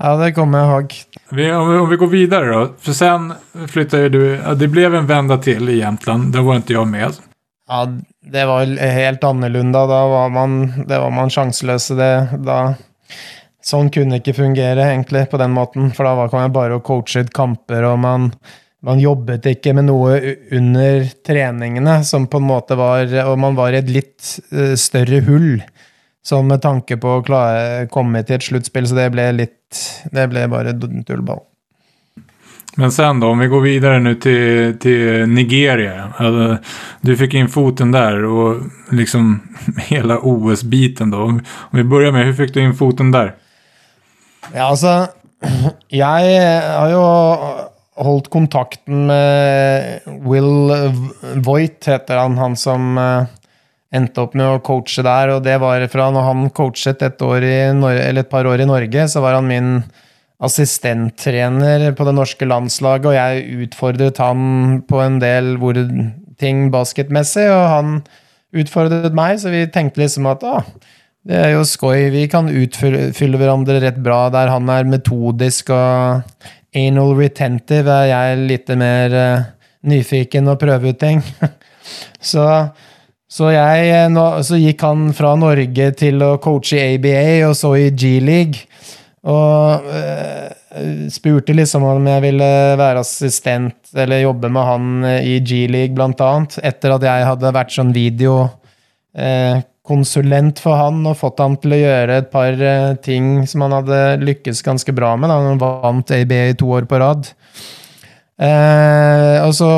[0.02, 0.94] Ja, det kommer jag ihåg.
[1.30, 2.70] Vi, om, vi, om vi går vidare då.
[2.80, 3.34] För sen
[3.68, 6.34] flyttade du, det blev en vända till i Jämtland.
[6.34, 7.12] Där var inte jag med.
[7.68, 7.88] Ja,
[8.32, 9.88] det var helt annorlunda.
[9.88, 11.96] Da var man, det var man sjanseløse.
[11.96, 12.74] Det, da,
[13.66, 15.92] sånn kunne ikke fungere, egentlig, på den måten.
[15.94, 18.32] For da var jeg bare og coachet kamper, og man,
[18.82, 20.18] man jobbet ikke med noe
[20.56, 25.22] under treningene som på en måte var Og man var i et litt uh, større
[25.28, 25.60] hull.
[26.26, 29.59] Sånn med tanke på å klare, komme til et sluttspill, så det ble litt
[30.12, 30.74] Det ble bare
[31.08, 31.40] tullball.
[32.80, 36.14] Men sen då, om vi går videre nu till, till Nigeria.
[36.18, 36.58] Alltså,
[37.02, 39.40] du fikk inn foten der, og liksom
[39.90, 41.18] hela OS-biten då.
[41.24, 43.34] Om vi börjar med, hur fikk du inn foten der?
[44.54, 45.08] Ja, altså
[45.88, 46.32] Jeg
[46.72, 47.04] har jo
[48.00, 50.72] holdt kontakten med Will
[51.44, 52.38] Voigt, heter han.
[52.38, 53.28] Han som uh,
[53.96, 58.30] endte opp med å coache der, og det var fra når han coachet et, et,
[58.30, 59.72] par år i Norge, så var han min
[60.40, 65.80] assistenttrener på det norske landslaget, og jeg utfordret han på en del hvor,
[66.40, 67.98] ting basketmessig, og han
[68.56, 70.62] utfordret meg, så vi tenkte liksom at å,
[71.30, 76.46] det er jo skoj, vi kan utfylle hverandre rett bra, der han er metodisk og
[76.78, 79.50] anal retentive, er jeg litt mer uh,
[79.90, 81.22] nyfiken og prøve ut ting.
[82.32, 82.46] så
[83.30, 87.76] så, jeg, eh, så gikk han fra Norge til å coache i ABA, og så
[87.78, 88.66] i G-league.
[89.30, 90.48] Og uh,
[91.12, 92.48] spurte liksom om jeg ville
[92.80, 96.56] være assistent eller jobbe med han i G-league, blant annet.
[96.66, 98.46] Etter at jeg hadde vært sånn video
[99.14, 103.74] eh, for han og fått han til å gjøre et par eh, ting som han
[103.80, 105.30] hadde lykkes ganske bra med.
[105.30, 105.40] Da.
[105.42, 107.26] Han vant ABA i to år på rad.
[108.40, 109.70] Eh, og så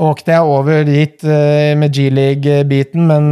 [0.00, 3.26] åkte jeg over dit eh, med G-league-biten, men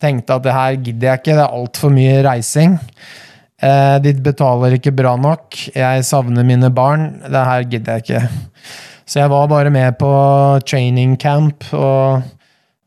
[0.00, 2.78] tenkte at det her gidder jeg ikke, det er altfor mye reising.
[3.60, 8.22] Eh, de betaler ikke bra nok, jeg savner mine barn, det her gidder jeg ikke.
[9.10, 10.10] Så jeg var bare med på
[10.70, 12.22] training camp og,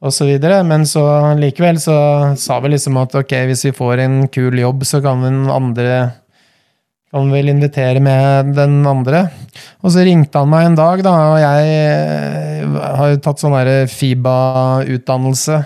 [0.01, 1.03] og så videre, men så
[1.37, 1.97] likevel så
[2.39, 5.97] sa vi liksom at ok, hvis vi får en kul jobb, så kan den andre
[7.13, 9.27] kan vil invitere med den andre.
[9.85, 13.57] Og så ringte han meg en dag, da, og jeg eh, har jo tatt sånn
[13.93, 15.59] FIBA-utdannelse.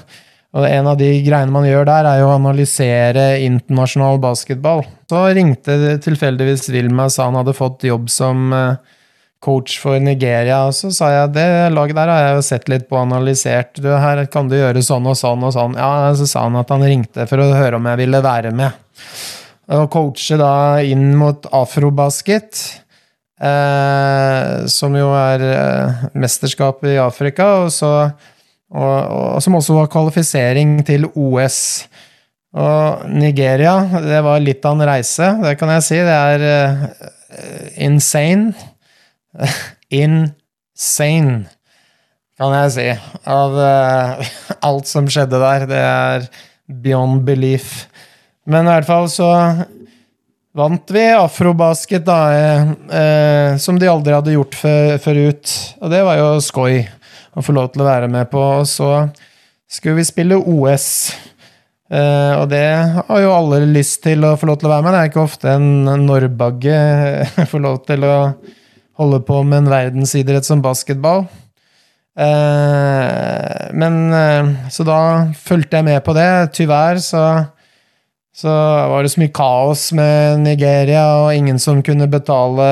[0.57, 4.83] Og en av de greiene man gjør der, er jo å analysere internasjonal basketball.
[5.07, 8.95] Så ringte tilfeldigvis Wilma og sa han hadde fått jobb som eh,
[9.43, 10.63] coach for Nigeria.
[10.67, 13.77] Og så sa jeg det laget der har jeg jo sett litt på og analysert.
[13.79, 15.77] Du, her kan du gjøre sånn og sånn og sånn.
[15.79, 18.75] Ja, Så sa han at han ringte for å høre om jeg ville være med.
[19.67, 22.59] Og coache da inn mot afrobasket,
[23.43, 27.91] eh, som jo er eh, mesterskapet i Afrika, og, så,
[28.71, 31.59] og, og, som også var kvalifisering til OS.
[32.57, 35.99] Og Nigeria, det var litt av en reise, det kan jeg si.
[35.99, 36.87] Det er eh,
[37.83, 38.55] insane.
[40.03, 41.43] insane,
[42.39, 42.87] kan jeg si,
[43.27, 44.27] av uh,
[44.69, 45.67] alt som skjedde der.
[45.69, 46.27] Det er
[46.85, 47.87] beyond belief.
[48.47, 49.29] Men i hvert fall så
[50.57, 54.55] vant vi afrobasket, da, eh, eh, som de aldri hadde gjort
[55.03, 55.55] forut.
[55.81, 56.79] Og det var jo skoj
[57.37, 58.41] å få lov til å være med på.
[58.61, 58.91] Og så
[59.69, 60.87] skulle vi spille OS.
[61.87, 62.65] Eh, og det
[63.07, 64.95] har jo alle lyst til å få lov til å være med.
[64.95, 65.67] Det er ikke ofte en
[66.07, 66.79] norrbagge
[67.51, 68.15] får lov til å
[68.97, 71.27] holde på med en verdensidrett som basketball.
[72.17, 74.99] Eh, men eh, Så da
[75.37, 76.31] fulgte jeg med på det.
[76.57, 77.23] Tyvärr så
[78.37, 78.53] så
[78.91, 82.67] var det så mye kaos med Nigeria, og ingen som kunne betale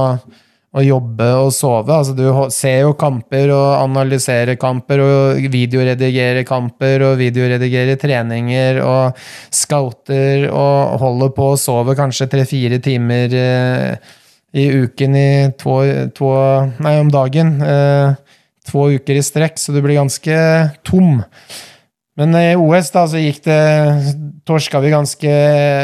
[0.76, 1.92] å jobbe og sove.
[1.94, 9.16] Altså, du ser jo kamper og analyserer kamper og videoredigerer kamper og videoredigerer treninger og
[9.54, 14.16] scouter og holder på og sover kanskje tre-fire timer eh,
[14.56, 15.80] i uken i to,
[16.16, 16.32] to,
[16.84, 17.56] Nei, om dagen.
[17.64, 18.36] Eh,
[18.66, 20.36] to uker i strekk, så du blir ganske
[20.86, 21.22] tom.
[22.16, 23.60] Men i OS da, så gikk det
[24.48, 25.32] Torska vi ganske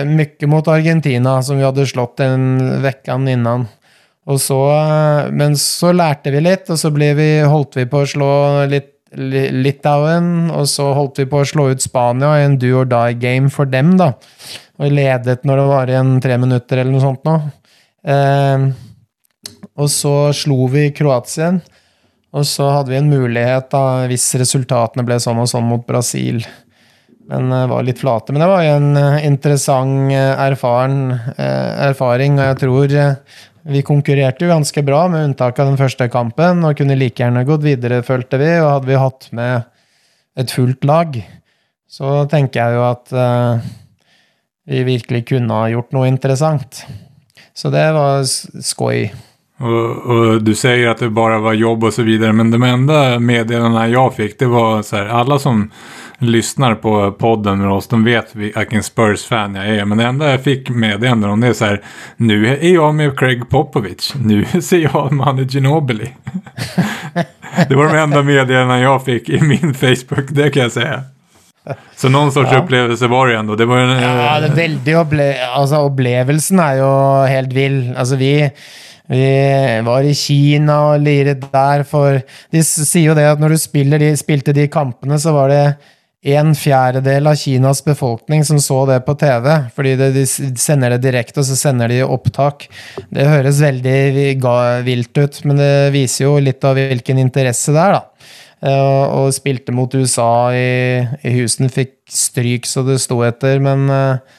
[0.08, 3.68] mye mot Argentina, som vi hadde slått en uke innan.
[4.22, 4.58] Så,
[5.34, 8.32] men så lærte vi litt, og så vi, holdt vi på å slå
[8.70, 12.86] litt Litauen, og så holdt vi på å slå ut Spania i en do or
[12.88, 14.14] die-game for dem, da.
[14.80, 17.34] Og ledet når det var igjen tre minutter eller noe sånt nå.
[18.08, 18.64] Eh,
[19.76, 21.60] og så slo vi Kroatien,
[22.32, 26.40] og så hadde vi en mulighet, da, hvis resultatene ble sånn og sånn mot Brasil.
[27.28, 28.32] Men uh, var litt flate.
[28.32, 32.96] Men det var jo en uh, interessant, erfaren, erfaring, og jeg tror
[33.62, 37.44] vi konkurrerte jo ganske bra, med unntak av den første kampen, og kunne like gjerne
[37.46, 38.50] gått videre, følte vi.
[38.58, 39.68] Og hadde vi hatt med
[40.42, 41.18] et fullt lag,
[41.90, 43.72] så tenker jeg jo at uh,
[44.68, 46.84] vi virkelig kunne ha gjort noe interessant.
[47.54, 49.10] Så det var skoj.
[49.62, 53.02] Og, og, du sier at det bare var jobb og så videre, men de enda
[53.22, 55.68] meddelene jeg fikk, det var så alla som
[56.22, 59.84] lyssnar på podden med oss, de vet vilken Spurs-fan jag är.
[59.84, 61.82] Men det enda jag fick meddelande om det är så här,
[62.16, 66.08] nu är jag med Craig Popovich, nu ser jag Manu Ginobili.
[67.68, 71.02] det var de enda meddelandena jag fick i min Facebook, det kan jag säga.
[71.96, 72.58] Så noen sorts ja.
[72.58, 73.56] opplevelse var det ändå.
[73.56, 76.92] Det var en, ja, det er veldig opple altså, Opplevelsen er jo
[77.30, 77.78] helt vill.
[77.94, 78.32] Altså, vi,
[79.12, 79.22] vi
[79.86, 82.18] var i Kina og liret der for
[82.50, 85.64] De sier jo det at når du spiller de, spilte de kampene, så var det
[86.22, 91.40] en fjerdedel av Kinas befolkning som så det på TV, fordi de sender det direkte,
[91.42, 92.68] og så sender de opptak.
[93.10, 94.36] Det høres veldig
[94.86, 98.04] vilt ut, men det viser jo litt av hvilken interesse det er, da.
[98.62, 103.90] Uh, og spilte mot USA i, i Houston, fikk stryk så det sto etter, men
[103.90, 104.38] uh,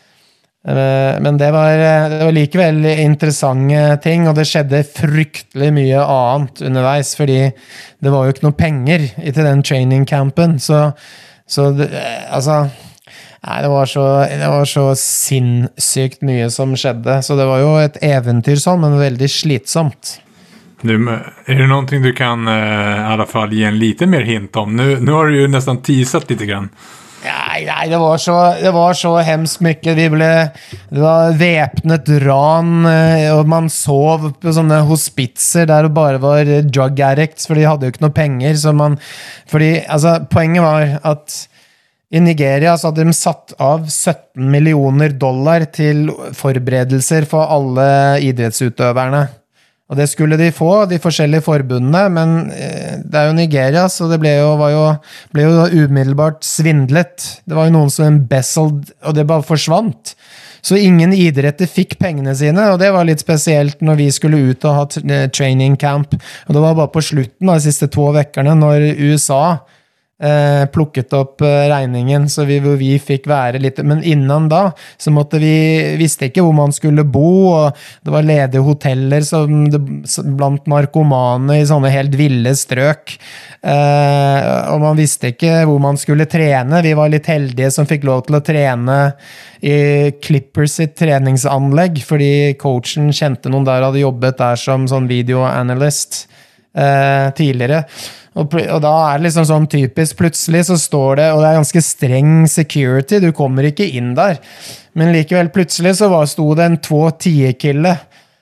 [0.63, 7.11] men det var, det var, likevel interessante ting, og det skjedde fryktelig mye annet underveis.
[7.19, 10.55] Fordi det var jo ikke noe penger til den training campen.
[10.63, 10.93] Så
[11.49, 11.89] så det,
[12.31, 12.65] altså
[13.43, 17.17] Nei, det var, så, det var så sinnssykt mye som skjedde.
[17.27, 20.13] Så det var jo et eventyr sånn, men veldig slitsomt.
[20.79, 24.55] Du, er det noe du kan uh, i alle fall gi en lite mer hint
[24.59, 24.71] om?
[24.79, 26.45] Nå har du jo nesten teaset litt.
[26.47, 26.71] Grann.
[27.23, 29.95] Nei, nei det, var så, det var så hemskt mye.
[29.95, 30.31] Vi ble,
[30.91, 36.51] det var væpnet ran, eh, og man sov på sånne hospitser der det bare var
[36.67, 38.59] drug addicts, for de hadde jo ikke noe penger.
[38.59, 38.99] Så man,
[39.51, 41.39] fordi, altså, poenget var at
[42.13, 47.87] i Nigeria så hadde de satt av 17 millioner dollar til forberedelser for alle
[48.27, 49.23] idrettsutøverne.
[49.93, 54.07] Og det skulle de få, de forskjellige forbundene, men eh, det er jo Nigeria, så
[54.09, 54.87] det ble jo, jo,
[55.35, 57.27] ble jo umiddelbart svindlet.
[57.45, 60.15] Det var jo noen som embezzled, og det bare forsvant.
[60.65, 64.65] Så ingen idretter fikk pengene sine, og det var litt spesielt når vi skulle ut
[64.65, 66.17] og ha eh, training camp.
[66.47, 69.43] Og det var bare på slutten av de siste to ukene, når USA
[70.23, 74.63] eh, plukket opp eh, regningen, så vi, vi fikk være litt Men innan da
[74.97, 75.53] så måtte vi
[75.99, 79.81] visste ikke hvor man skulle bo, og det var ledige hoteller som, det,
[80.37, 83.15] blant narkomane i sånne helt ville strøk.
[83.63, 86.83] Eh, og man visste ikke hvor man skulle trene.
[86.85, 88.99] Vi var litt heldige som fikk lov til å trene
[89.63, 95.07] i Clippers sitt treningsanlegg, fordi coachen kjente noen der og hadde jobbet der som sånn
[95.11, 96.25] videoanalyst
[96.75, 97.83] eh, tidligere.
[98.33, 100.17] Og, og, da er det liksom sånn typisk.
[100.17, 104.39] Plutselig så står det, og det er ganske streng security, du kommer ikke inn der.
[104.97, 107.95] Men likevel, plutselig så var, sto det en två tiekille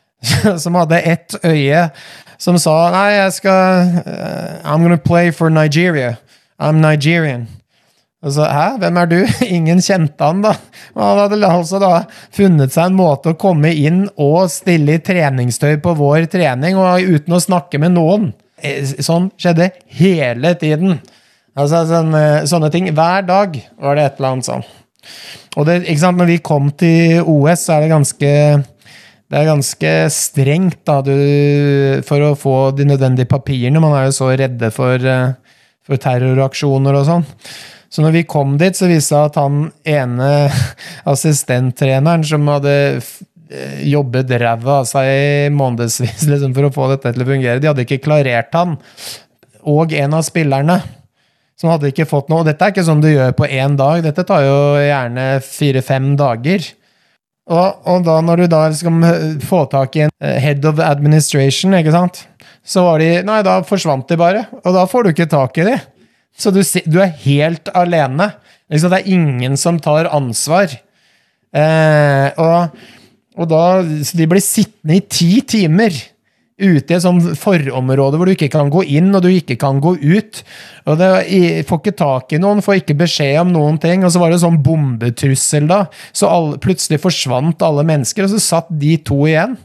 [0.64, 1.88] som hadde ett øye,
[2.42, 6.18] som sa Nei, jeg skal uh, I'm gonna play for Nigeria.
[6.60, 7.48] I'm Nigerian.
[8.22, 9.18] Og så, Hæ, hvem er du?
[9.58, 10.54] Ingen kjente han, da.
[10.98, 11.94] Han hadde altså da
[12.34, 17.02] funnet seg en måte å komme inn og stille i treningstøy på vår trening, og
[17.02, 18.30] uten å snakke med noen.
[18.62, 21.00] Eh, sånn skjedde hele tiden.
[21.58, 22.92] Altså sånne, eh, sånne ting.
[22.94, 24.68] Hver dag var det et eller annet sånn.
[25.58, 28.32] Og det, ikke sant, når vi kom til OS, så er det ganske
[29.32, 31.14] det er ganske strengt da, du,
[32.04, 33.80] for å få de nødvendige papirene.
[33.80, 37.24] Man er jo så redde for, eh, for terroraksjoner og sånn.
[37.92, 40.32] Så når vi kom dit, så viste det at han ene
[41.14, 42.76] assistenttreneren som hadde
[43.52, 47.60] Eh, jobbet ræva av seg i månedsvis liksom, for å få dette til å fungere.
[47.60, 48.78] De hadde ikke klarert han.
[49.68, 50.80] Og en av spillerne
[51.60, 52.42] som hadde ikke fått noe.
[52.42, 56.14] Og dette er ikke sånn du gjør på én dag, dette tar jo gjerne fire-fem
[56.20, 56.64] dager.
[57.52, 59.04] Og, og, da når du da skal
[59.44, 62.24] få tak i en eh, head of administration, ikke sant,
[62.64, 64.46] så var de Nei, da forsvant de bare.
[64.64, 65.76] Og da får du ikke tak i de.
[66.38, 68.32] Så du, du er helt alene.
[68.72, 70.74] Liksom, det er ingen som tar ansvar.
[71.52, 72.76] Eh, og
[73.40, 73.66] og da,
[74.04, 75.96] så de blir sittende i ti timer
[76.62, 79.80] ute i et sånt forområde hvor du ikke kan gå inn og du ikke kan
[79.82, 80.42] gå ut.
[80.86, 81.10] Og det,
[81.70, 84.06] Får ikke tak i noen, får ikke beskjed om noen ting.
[84.06, 85.86] Og så var det sånn bombetrussel, da.
[86.14, 89.56] Så alle, plutselig forsvant alle mennesker, og så satt de to igjen.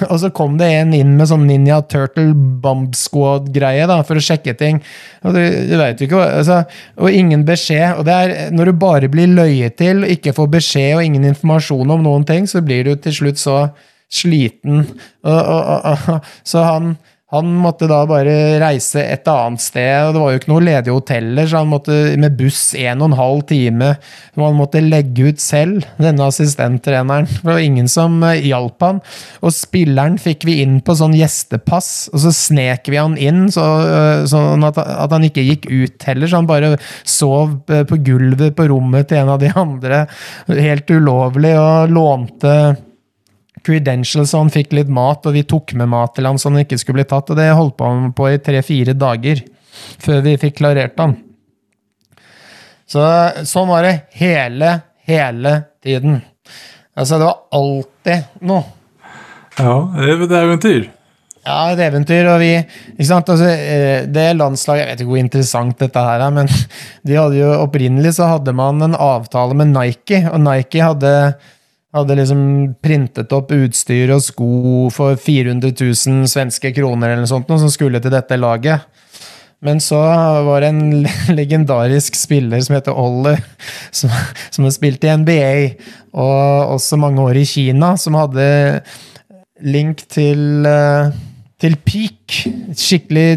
[0.10, 4.24] Og så kom det en inn med sånn Ninja Turtle Bomb Squad-greie da, for å
[4.24, 4.80] sjekke ting.
[5.24, 6.62] Og du, du vet jo ikke, altså,
[7.00, 8.00] og ingen beskjed.
[8.00, 11.96] Og det er når du bare blir løyet til, ikke får beskjed og ingen informasjon
[11.96, 13.60] om noen ting, så blir du til slutt så
[14.10, 14.84] sliten.
[15.22, 16.94] Og, og, og, så han
[17.30, 20.94] han måtte da bare reise et annet sted, og det var jo ikke noe ledige
[20.96, 23.90] hoteller, så han måtte med buss en og en halv time.
[24.34, 27.30] Og han måtte legge ut selv, denne assistenttreneren.
[27.30, 28.98] Det var ingen som eh, hjalp han.
[29.46, 33.68] Og spilleren fikk vi inn på sånn gjestepass, og så snek vi han inn, så,
[33.86, 36.26] eh, sånn at, at, han ikke gikk ut heller.
[36.26, 36.74] Så han bare
[37.06, 40.02] sov eh, på gulvet på rommet til en av de andre,
[40.50, 42.56] helt ulovlig, og lånte
[43.66, 46.62] credentials, og han fikk litt mat, og vi tok med mat til han så han
[46.62, 47.32] ikke skulle bli tatt.
[47.32, 49.42] Og det holdt på på i tre-fire dager
[50.02, 51.16] før vi fikk klarert han.
[52.90, 53.02] Så
[53.46, 54.72] sånn var det hele,
[55.06, 56.18] hele tiden.
[56.98, 58.64] Altså, det var alltid noe.
[59.60, 60.88] Ja, det er eventyr.
[61.40, 62.28] Ja, et eventyr.
[62.34, 63.30] Og vi ikke sant?
[63.32, 66.50] Altså, eh, det landslaget Jeg vet ikke hvor interessant dette her er, men
[67.06, 71.14] de hadde jo opprinnelig så hadde man en avtale med Nike, og Nike hadde
[71.96, 72.42] hadde liksom
[72.82, 74.50] printet opp utstyr og sko
[74.94, 78.86] for 400 000 svenske kroner eller noe sånt, som skulle til dette laget.
[79.60, 79.98] Men så
[80.46, 81.08] var det en
[81.40, 83.40] legendarisk spiller som heter Ollie,
[83.92, 84.12] som,
[84.48, 85.50] som har spilt i NBA
[86.16, 88.46] og også mange år i Kina, som hadde
[89.60, 91.10] link til, eh,
[91.60, 92.40] til peak.
[92.78, 93.28] Skikkelig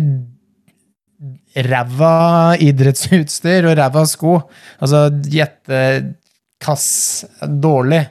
[1.67, 4.37] ræva idrettsutstyr og ræva sko.
[4.79, 6.87] Altså jettekass,
[7.43, 8.05] dårlig.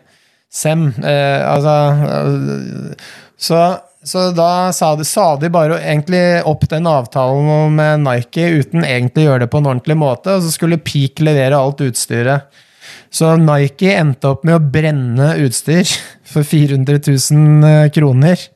[0.52, 0.90] Sem.
[1.00, 1.76] Eh, altså
[2.10, 3.08] eh,
[3.40, 3.62] Så
[4.04, 9.22] så da sa de, sa de, bare egentlig opp den avtalen med Nike uten egentlig
[9.22, 12.50] å gjøre det på en ordentlig måte, og så skulle Peak levere alt utstyret.
[13.14, 15.86] Så Nike endte opp med å brenne utstyr
[16.32, 18.48] for 400 000 eh, kroner.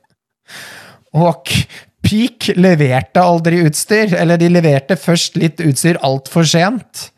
[1.14, 1.54] Og
[2.06, 7.10] Peak leverte aldri utstyr, eller de leverte først litt utstyr altfor sent.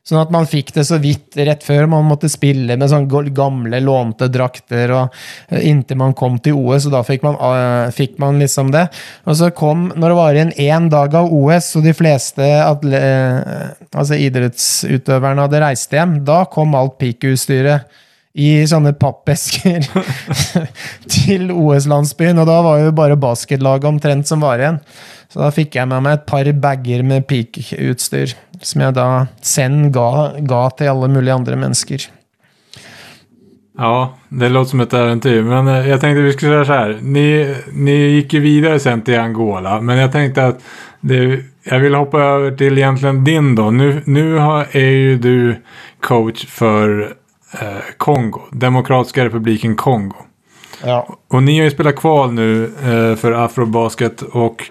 [0.00, 3.82] Sånn at man fikk det så vidt rett før man måtte spille med sånne gamle,
[3.84, 5.16] lånte drakter og
[5.52, 8.86] eh, inntil man kom til OS, og da fikk man, uh, fikk man liksom det.
[9.28, 12.96] Og så kom, når det var igjen én dag av OS, og de fleste atle,
[12.96, 18.00] uh, altså idrettsutøverne hadde reist hjem, da kom alt peak-utstyret
[18.40, 19.84] i sånne pappesker
[21.14, 24.80] til OS-landsbyen, og da var jo bare basketlaget omtrent som var igjen.
[25.30, 28.32] Så da fikk jeg med meg et par bager med peak-utstyr,
[28.66, 29.10] som jeg da
[29.46, 30.08] sen ga,
[30.42, 32.06] ga, til alle mulige andre mennesker.
[33.80, 36.96] Ja, det låter som et eventyr, men eh, jeg tenkte vi skulle gjøre så her.
[37.00, 37.28] Ni,
[37.72, 40.66] ni gikk videre sen til Angola, men jeg tenkte at
[41.06, 41.20] det,
[41.64, 43.70] jeg vil hoppe over til egentlig din, da.
[43.70, 44.26] Nå
[44.66, 45.36] er jo du
[46.04, 50.26] coach for eh, Kongo, Demokratiske republiken Kongo.
[50.84, 51.04] Ja.
[51.30, 54.26] Og ni har jo spilt kval nå eh, for Afrobasket.
[54.34, 54.66] og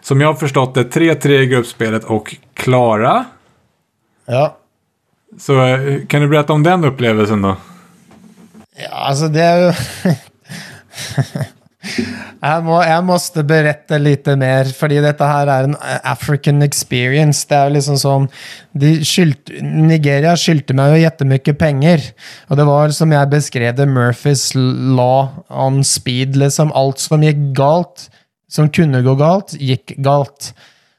[0.00, 3.24] som jag har förstått det, 3-3 i gruppspelet och klara.
[4.26, 4.56] Ja.
[5.38, 7.56] Så eh, kan du berätta om den upplevelsen då?
[8.76, 9.72] Ja, alltså det är ju...
[12.42, 15.76] jeg, må, jeg måtte berette litt mer, fordi dette her er en
[16.06, 17.46] African experience.
[17.48, 18.28] Det er jo liksom sånn
[19.06, 22.04] skyldte, Nigeria skyldte meg jo jettemye penger.
[22.48, 26.38] Og det var, som jeg beskrev det, Murphys law on speed.
[26.38, 28.08] liksom Alt som gikk galt,
[28.48, 30.52] som kunne gå galt, gikk galt.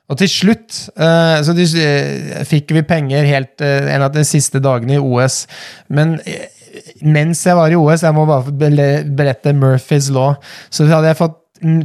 [0.09, 4.23] Og til slutt uh, så de, uh, fikk vi penger helt uh, en av de
[4.25, 5.43] siste dagene i OS.
[5.93, 6.17] Men
[7.05, 8.53] mens jeg var i OS, jeg må bare
[9.05, 10.35] berette Murphys law,
[10.73, 11.37] så hadde jeg fått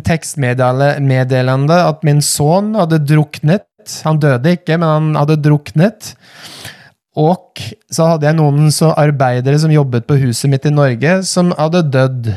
[0.07, 3.67] tekstmeddelende at min sønn hadde druknet.
[4.07, 6.15] Han døde ikke, men han hadde druknet.
[7.21, 7.63] Og
[7.93, 12.33] så hadde jeg noen arbeidere som jobbet på huset mitt i Norge, som hadde dødd.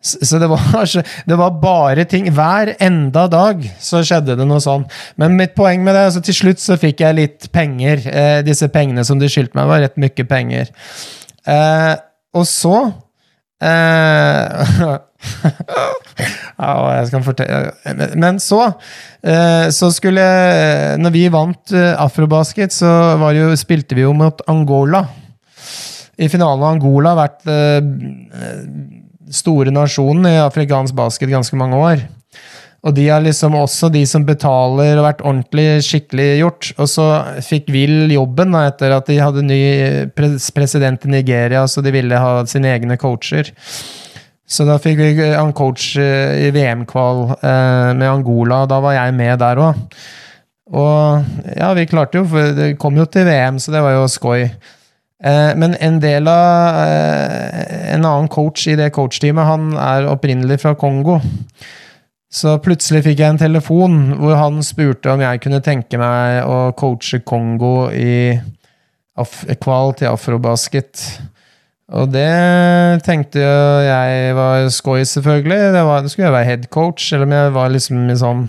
[0.00, 0.60] Så det var,
[1.28, 4.86] det var, bare ting Hver enda dag så skjedde det noe sånn.
[5.20, 8.06] Men mitt poeng med det, altså til slutt så fikk jeg litt penger.
[8.08, 10.72] Eh, disse pengene som de skyldte meg, var rett mye penger.
[11.44, 11.94] Eh,
[12.36, 12.76] og så
[13.60, 14.74] eh,
[16.60, 18.60] jeg skal fortelle Men så
[19.24, 20.24] eh, så skulle
[21.00, 22.90] Når vi vant eh, Afrobasket, så
[23.36, 25.04] jo, spilte vi jo mot Angola.
[26.20, 28.99] I finalen av Angola har vært eh,
[29.34, 32.08] store nasjonen i afrikansk basket ganske mange år.
[32.80, 36.70] Og de er liksom også de som betaler og vært ordentlig skikkelig gjort.
[36.80, 37.08] Og så
[37.44, 39.60] fikk Will jobben da, etter at de hadde ny
[40.16, 43.52] president i Nigeria, så de ville ha sine egne coacher.
[44.50, 48.96] Så da fikk vi en coach eh, i VM-kval eh, med Angola, og da var
[48.96, 49.84] jeg med der òg.
[50.70, 54.08] Og ja, vi klarte jo, for det kom jo til VM, så det var jo
[54.10, 54.48] skoj.
[55.20, 60.60] Eh, men en del av eh, En annen coach i det coachteamet, han er opprinnelig
[60.62, 61.18] fra Kongo.
[62.30, 66.70] Så plutselig fikk jeg en telefon hvor han spurte om jeg kunne tenke meg å
[66.78, 68.38] coache Kongo i
[69.60, 71.02] kval til afrobasket.
[71.98, 75.58] Og det tenkte jeg var skoj, selvfølgelig.
[75.74, 78.46] Det, var, det skulle jeg være headcoach, eller om jeg var liksom i sånn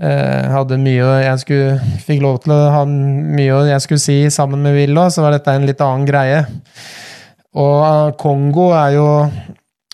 [0.00, 4.74] hadde mye jeg skulle, fikk lov til å ha mye jeg skulle si sammen med
[4.74, 6.40] Willow, så var dette en litt annen greie.
[7.58, 9.08] Og eh, Kongo er jo,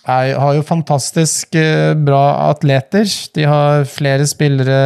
[0.07, 3.09] er, har jo fantastisk eh, bra atleter.
[3.35, 4.83] De har flere spillere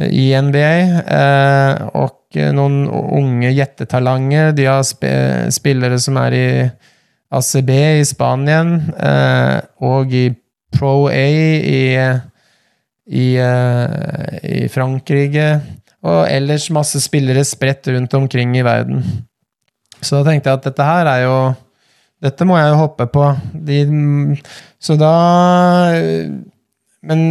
[0.00, 0.74] i NBA,
[1.98, 4.52] og noen unge jettetalanger.
[4.54, 5.02] De har sp
[5.52, 6.46] spillere som er i
[7.34, 8.70] ACB i Spanien,
[9.82, 10.28] og i
[10.70, 11.82] Pro A i
[13.10, 15.48] i, uh, i Frankrike,
[16.06, 19.02] og ellers masse spillere spredt rundt omkring i verden.
[20.00, 21.34] Så da tenkte jeg at dette her er jo
[22.20, 23.22] Dette må jeg jo hoppe på.
[23.64, 23.78] De,
[24.76, 25.12] så da
[27.08, 27.22] Men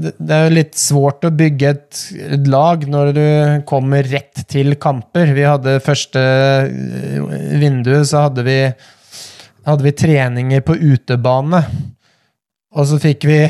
[0.00, 2.00] det er jo litt svårt å bygge et,
[2.48, 3.26] lag når du
[3.68, 5.34] kommer rett til kamper.
[5.36, 6.22] Vi hadde første
[7.60, 8.56] vinduet, så hadde vi,
[9.68, 11.60] hadde vi treninger på utebane.
[12.72, 13.42] Og så fikk vi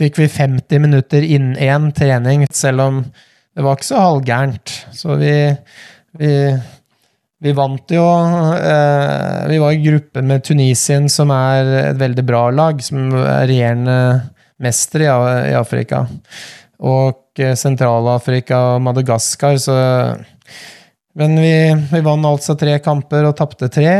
[0.00, 3.02] fikk vi 50 minutter innen én trening, selv om
[3.56, 4.74] det var ikke så halvgærent.
[4.96, 5.34] Så vi,
[6.20, 6.32] vi,
[7.44, 8.04] vi vant jo
[8.54, 13.48] eh, Vi var i gruppe med Tunisien, som er et veldig bra lag, som er
[13.50, 13.98] regjerende
[14.60, 15.10] mester i,
[15.50, 16.04] i Afrika.
[16.80, 19.78] Og eh, Sentral-Afrika og Madagaskar, så
[21.20, 21.54] men vi,
[21.90, 23.90] vi vant altså tre kamper og tapte tre.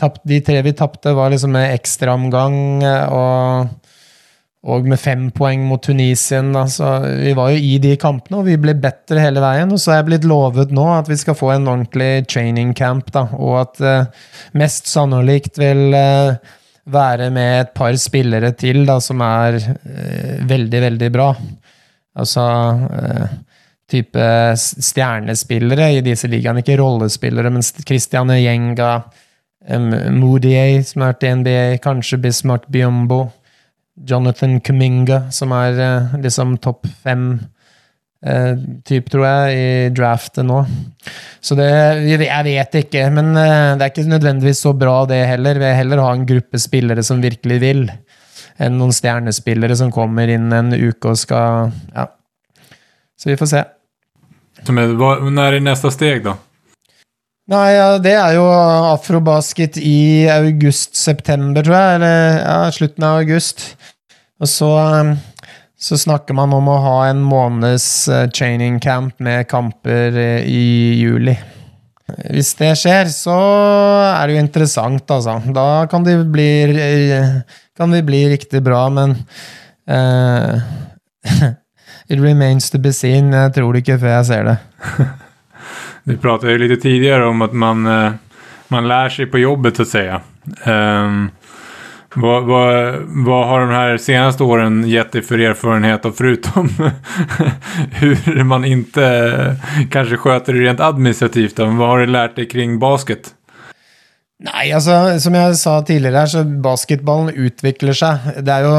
[0.00, 2.56] Tapp, de tre vi tapte, var liksom med ekstraomgang
[3.12, 3.81] og,
[4.62, 6.52] og med fem poeng mot Tunisien.
[6.54, 9.72] Altså, vi var jo i de kampene, og vi ble bedre hele veien.
[9.74, 13.10] Og så er jeg blitt lovet nå at vi skal få en ordentlig training camp,
[13.14, 16.38] da, og at uh, mest sannolikt vil uh,
[16.94, 21.32] være med et par spillere til da, som er uh, veldig, veldig bra.
[22.22, 22.46] Altså
[23.92, 24.24] type
[24.56, 26.62] stjernespillere i disse ligaene.
[26.62, 28.94] Ikke rollespillere, men Christiane Jenga,
[29.74, 29.90] um,
[30.20, 33.24] Moodier, som har vært i NBA, kanskje Bismarck Biombo,
[33.96, 37.26] Jonathan Kuminga, som er uh, liksom topp fem
[38.24, 38.54] eh,
[38.88, 40.62] type, tror jeg, i draftet nå.
[41.42, 41.68] Så det
[42.08, 45.60] Jeg vet ikke, men uh, det er ikke nødvendigvis så bra, det heller.
[45.60, 47.84] Vi heller ha en gruppe spillere som virkelig vil,
[48.58, 52.08] enn noen stjernespillere som kommer inn en uke og skal Ja.
[53.18, 53.60] Så vi får se.
[54.66, 56.34] Når er neste steg, da?
[57.50, 61.94] Nei, Det er jo afrobasket i august-september, tror jeg.
[61.98, 63.64] Eller ja, slutten av august.
[64.42, 64.68] Og så,
[65.02, 65.16] um,
[65.78, 71.00] så, snakker man om å ha en måneds uh, training camp med kamper uh, i
[71.00, 71.34] juli.
[72.30, 73.38] Hvis det skjer, så
[74.04, 75.38] er det jo interessant, altså.
[75.54, 77.42] Da kan det bli, uh,
[77.78, 79.18] kan det bli riktig bra, men
[79.90, 80.62] uh,
[82.12, 83.32] It remains to be seen.
[83.32, 84.56] Jeg tror det ikke før jeg ser det.
[86.04, 88.12] Vi pratet jo litt tidligere om at man, eh,
[88.68, 90.20] man lär seg på jobbet, så att säga.
[90.66, 91.30] Um,
[92.14, 92.94] hva, vad,
[93.24, 96.68] vad, har de her seneste årene gitt deg for erfarenhet, och förutom
[98.00, 99.06] hur man ikke
[99.92, 103.32] kanske skjøter det rent administrativt, hva har du lært deg kring basket?
[104.42, 108.24] Nei, altså, som jeg sa tidligere så basketballen utvikler seg.
[108.42, 108.72] Det er jo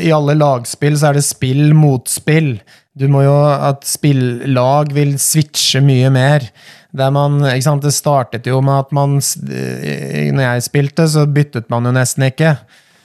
[0.00, 2.54] I alle lagspill så er det spill mot spill.
[2.96, 6.48] Du må jo At spillag vil switche mye mer.
[6.96, 11.92] Man, sant, Det startet jo med at man Når jeg spilte, så byttet man jo
[11.96, 12.56] nesten ikke.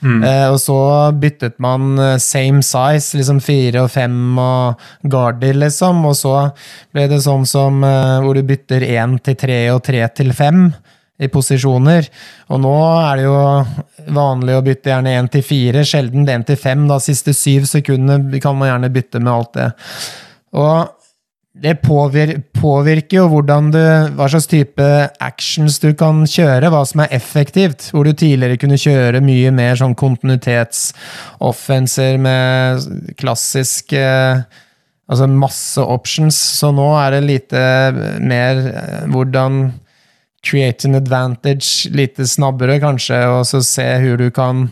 [0.02, 0.22] Mm.
[0.26, 0.76] Eh, og så
[1.14, 6.02] byttet man eh, same size, liksom fire og fem og guarder, liksom.
[6.08, 6.34] Og så
[6.94, 10.66] ble det sånn som eh, hvor du bytter én til tre og tre til fem
[11.22, 12.08] i posisjoner.
[12.52, 13.36] Og nå er det jo
[14.14, 16.88] vanlig å bytte gjerne én til fire, sjelden én til fem.
[16.90, 19.70] Da siste syv sekundene kan man gjerne bytte med alt det.
[20.58, 20.76] Og
[21.62, 23.84] det påvirker jo hvordan du,
[24.16, 24.86] hva slags type
[25.20, 27.90] actions du kan kjøre, hva som er effektivt.
[27.92, 32.78] Hvor du tidligere kunne kjøre mye mer sånn kontinuitetsoffenser med
[33.20, 33.94] klassisk
[35.12, 37.60] Altså masse options, så nå er det lite
[38.24, 38.56] mer
[39.12, 39.72] hvordan
[40.42, 44.68] create an advantage lite snabbere, kanskje, og så se hvor du kan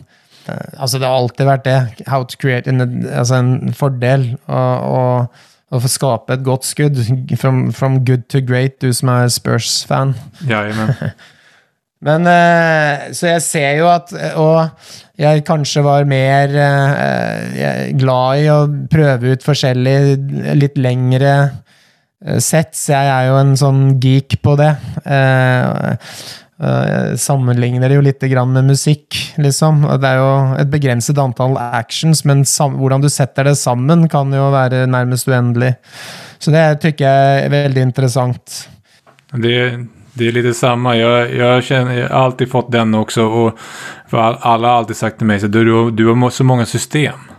[0.49, 1.79] uh, Altså, det har alltid vært det.
[2.07, 4.33] How to create an, altså en fordel.
[4.47, 5.29] Og,
[5.71, 6.97] å få skape et godt skudd.
[7.39, 10.15] From, from, good to great, du som er Spurs-fan.
[10.49, 10.65] Ja,
[12.01, 14.09] Men uh, Så jeg ser jo at
[14.41, 14.87] Og
[15.21, 19.97] jeg kanskje var mer uh, glad i å prøve ut forskjellig,
[20.57, 21.35] litt lengre
[22.25, 22.85] Eh, sets.
[22.91, 24.71] Jeg er jo en sånn geek på det.
[25.05, 25.95] Eh,
[26.61, 29.81] eh, sammenligner det jo litt med musikk, liksom.
[29.99, 34.51] Det er jo et begrenset antall actions, men hvordan du setter det sammen, kan jo
[34.51, 35.75] være nærmest uendelig.
[36.39, 38.67] Så det tykker jeg er veldig interessant.
[39.33, 39.57] Det,
[40.13, 40.93] det er litt det samme.
[40.97, 43.25] Jeg, jeg, kjenner, jeg, har alltid fått den også.
[43.25, 43.57] Og
[44.11, 47.30] for alle har alltid sagt til meg at du, du har så mange system.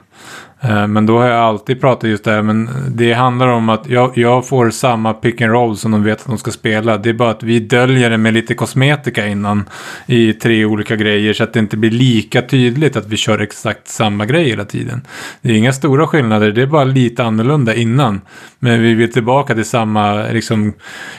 [0.65, 3.89] Eh, men då har jag alltid pratat just det här, men det handlar om att
[3.89, 6.99] jag, jag, får samma pick and roll som de vet att de ska spela.
[6.99, 9.65] Det är bara att vi döljer det med lite kosmetika innan
[10.07, 13.89] i tre olika grejer så att det inte blir lika tydligt att vi kör exakt
[13.89, 15.03] samma grej hela tiden.
[15.41, 18.21] Det är inga stora skillnader, det är bara lite annorlunda innan.
[18.59, 20.73] Men vi vill tillbaka till samma liksom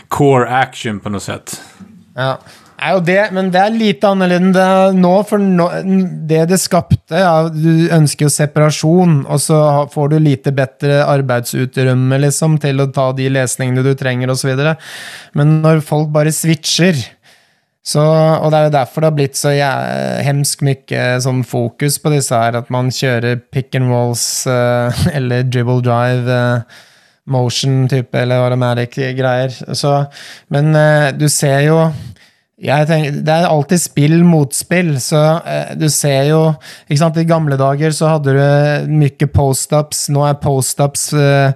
[0.07, 1.61] core action på något sätt.
[2.15, 2.39] Ja.
[2.83, 5.67] Er jo det, men det er lite annerledes nå, for nå,
[6.29, 9.57] det det skapte ja, Du ønsker jo separasjon, og så
[9.93, 14.53] får du lite bedre arbeidsutrymme liksom, til å ta de lesningene du trenger, osv.
[15.37, 16.97] Men når folk bare switcher
[17.83, 17.99] så,
[18.39, 19.51] og det er jo derfor det har blitt så
[20.23, 25.43] hemsk mye sånn fokus på disse her, at man kjører pick and rolls uh, eller
[25.43, 26.23] dribble drive.
[26.31, 26.89] Uh,
[27.25, 29.53] motion type eller automatic greier.
[29.75, 29.93] Så,
[30.51, 31.77] men uh, du ser jo
[32.61, 36.41] tenker, Det er alltid spill mot spill, så eh, du ser jo
[36.87, 40.09] ikke sant, I gamle dager så hadde du mye post-ups.
[40.13, 41.53] Nå er post-ups eh,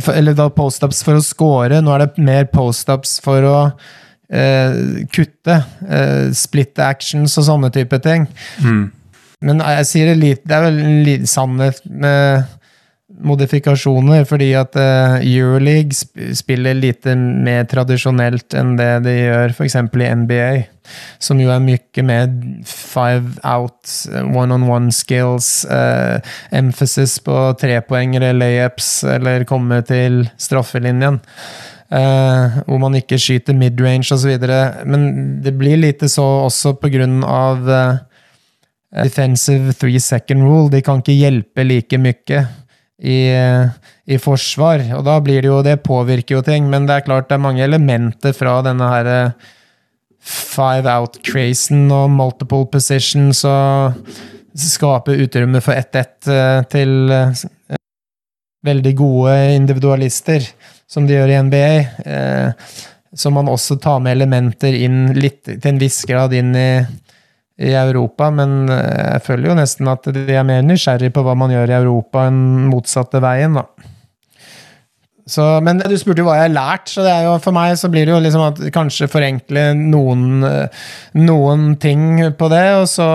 [0.00, 1.80] for- Eller da post-ups for å score.
[1.80, 3.58] Nå er det mer post-ups for å
[4.32, 5.60] eh, kutte.
[5.88, 8.26] Eh, split actions og sånne type ting.
[9.42, 10.76] Men jeg sier det litt Det er vel
[11.16, 12.44] en sannhet med
[13.20, 19.76] modifikasjoner, fordi at uh, Euroleague sp spiller lite mer tradisjonelt enn det de gjør f.eks.
[19.76, 20.50] i NBA,
[21.22, 22.30] som jo er mye mer
[22.68, 26.18] five out, one-on-one skills, uh,
[26.54, 31.20] emphasis på trepoengere, layups, eller komme til straffelinjen.
[31.92, 34.38] Uh, hvor man ikke skyter midrange osv.
[34.88, 35.02] Men
[35.44, 37.68] det blir lite så også på grunn av
[38.92, 40.70] defensive three second rule.
[40.72, 42.40] De kan ikke hjelpe like mye
[43.02, 43.18] i,
[44.06, 47.28] i forsvar, og da blir det jo Det påvirker jo ting, men det er klart
[47.28, 49.48] det er mange elementer fra denne her eh,
[50.22, 53.98] five out-crazen og multiple positions og
[54.54, 57.78] skape utrymme for 1-1 eh, til eh,
[58.62, 60.46] veldig gode individualister,
[60.86, 61.70] som de gjør i NBA.
[63.18, 66.68] Som man også tar med elementer inn litt, til en viss grad inn i
[67.60, 71.36] i Europa, men eh, jeg føler jo nesten at de er mer nysgjerrig på hva
[71.38, 73.66] man gjør i Europa enn motsatte veien, da.
[75.32, 77.76] Så, men du spurte jo hva jeg har lært, så det er jo, for meg
[77.78, 80.88] så blir det jo liksom at kanskje forenkle noen, eh,
[81.20, 83.08] noen ting på det, og så,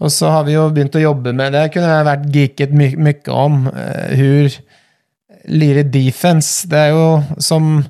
[0.00, 1.68] og så har vi jo begynt å jobbe med det.
[1.74, 3.60] kunne jeg vært geeket my mye om.
[3.68, 4.56] Uh, Hur
[5.48, 6.68] lire defense.
[6.68, 7.06] Det er jo
[7.42, 7.82] som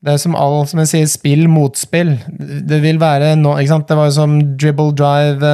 [0.00, 2.14] det er som all som jeg sier, spill motspill.
[2.68, 3.88] Det vil være nå, ikke sant?
[3.88, 5.50] Det var jo som dribble drive,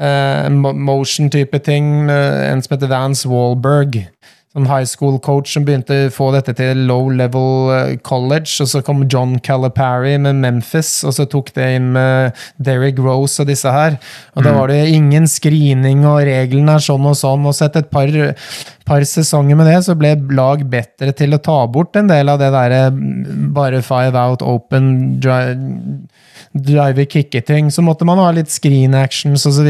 [0.00, 0.48] uh, eh,
[0.88, 2.06] motion-type ting.
[2.06, 4.06] med En som heter Vance Wahlberg.
[4.50, 8.56] Som high school coach som begynte å få dette til low level eh, college.
[8.64, 13.38] Og så kom John Calipari med Memphis, og så tok det inn med Derrick Rose
[13.44, 14.00] og disse her.
[14.34, 17.46] Og da var det ingen screening, og reglene er sånn og sånn.
[17.46, 18.10] Og så etter et par,
[18.90, 22.42] par sesonger med det, så ble lag bedre til å ta bort en del av
[22.42, 22.88] det derre
[23.54, 24.90] bare five out, open,
[25.22, 25.44] dri
[26.52, 27.70] drive kicketing.
[27.70, 29.66] Så måtte man ha litt screen actions og så.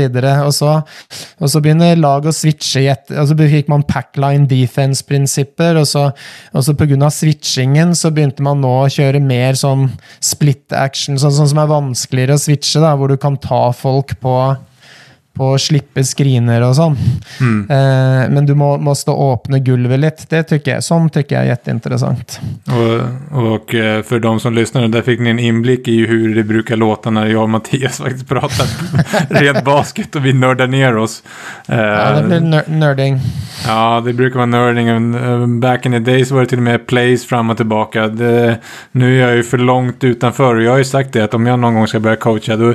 [0.46, 0.74] Og så,
[1.40, 5.88] og så begynner lag å switche i et Og så fikk man packline defense-prinsipper, og
[5.90, 6.06] så,
[6.54, 9.88] og så av switchingen så begynte man nå å kjøre mer sånn
[10.22, 14.16] split action, sånn, sånn som er vanskeligere å switche, da, hvor du kan ta folk
[14.22, 14.36] på
[15.40, 16.96] på å slippe skriner og sånn.
[17.40, 20.24] Eh, men du må, måste åpne gulvet litt.
[20.28, 22.40] Det tycker jag, sånt tycker jag är jätteintressant.
[22.66, 26.44] Och, och eh, för de som lyssnade, där fick ni en inblick i hur det
[26.44, 28.66] brukar låta när jag och Mattias faktiskt pratar
[29.40, 31.22] rent basket och vi nördar ner oss.
[31.68, 33.20] Eh, Ja, det blir ner nerding.
[33.66, 34.88] Ja, det brukar vara nörding.
[34.88, 38.08] Eh, Back in the days var det till och med plays fram och tillbaka.
[38.08, 38.58] Det,
[38.92, 41.46] nu är jag ju för långt utanför och jag har ju sagt det att om
[41.46, 42.74] jag någon gång ska börja coacha då,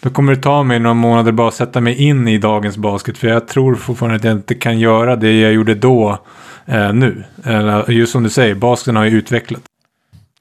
[0.00, 3.18] då kommer det ta mig några månader bara att sätta mig in i dagens basket.
[3.18, 6.18] För jag tror fortfarande att jag inte kan göra det jag gjorde då
[6.66, 7.24] eh, nu.
[7.44, 9.62] Eller, just som du säger, basketen har ju utvecklat.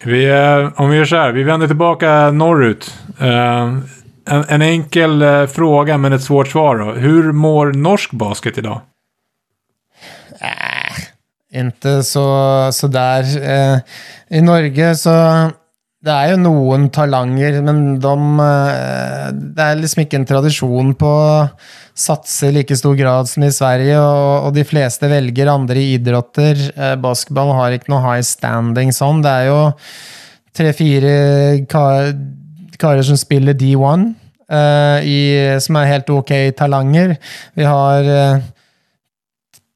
[0.04, 3.00] Vi, eh, om vi gör så här, vi vänder tillbaka norrut.
[3.20, 3.64] Eh,
[4.26, 6.92] en, en enkel eh, fråga men ett svårt svar då.
[6.92, 8.82] Hur mår norsk basket idag?
[11.56, 13.22] Inte så, så der.
[13.50, 13.80] Eh,
[14.30, 15.10] I Norge så
[16.06, 21.10] Det er jo noen talanger, men de eh, Det er liksom ikke en tradisjon på
[21.10, 21.48] å
[21.98, 26.62] satse i like stor grad som i Sverige, og, og de fleste velger andre idretter.
[26.76, 29.24] Eh, basketball har ikke noe high standing sånn.
[29.26, 29.60] Det er jo
[30.56, 31.16] tre-fire
[31.72, 32.12] kar,
[32.80, 34.06] karer som spiller D1,
[34.52, 35.20] uh, i,
[35.64, 37.16] som er helt ok talanger.
[37.58, 38.46] Vi har eh,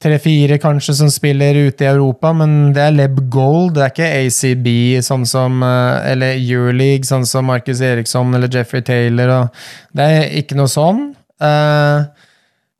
[0.00, 4.08] tre-fire kanskje som spiller ute i Europa, men det er Leb Gold, det er ikke
[4.22, 4.68] ACB
[5.04, 9.34] sånn som eh, Eller Euroleague, sånn som Marcus Eriksson eller Jeffrey Taylor.
[9.36, 9.62] Og,
[9.96, 11.10] det er ikke noe sånn.
[11.40, 12.04] Uh,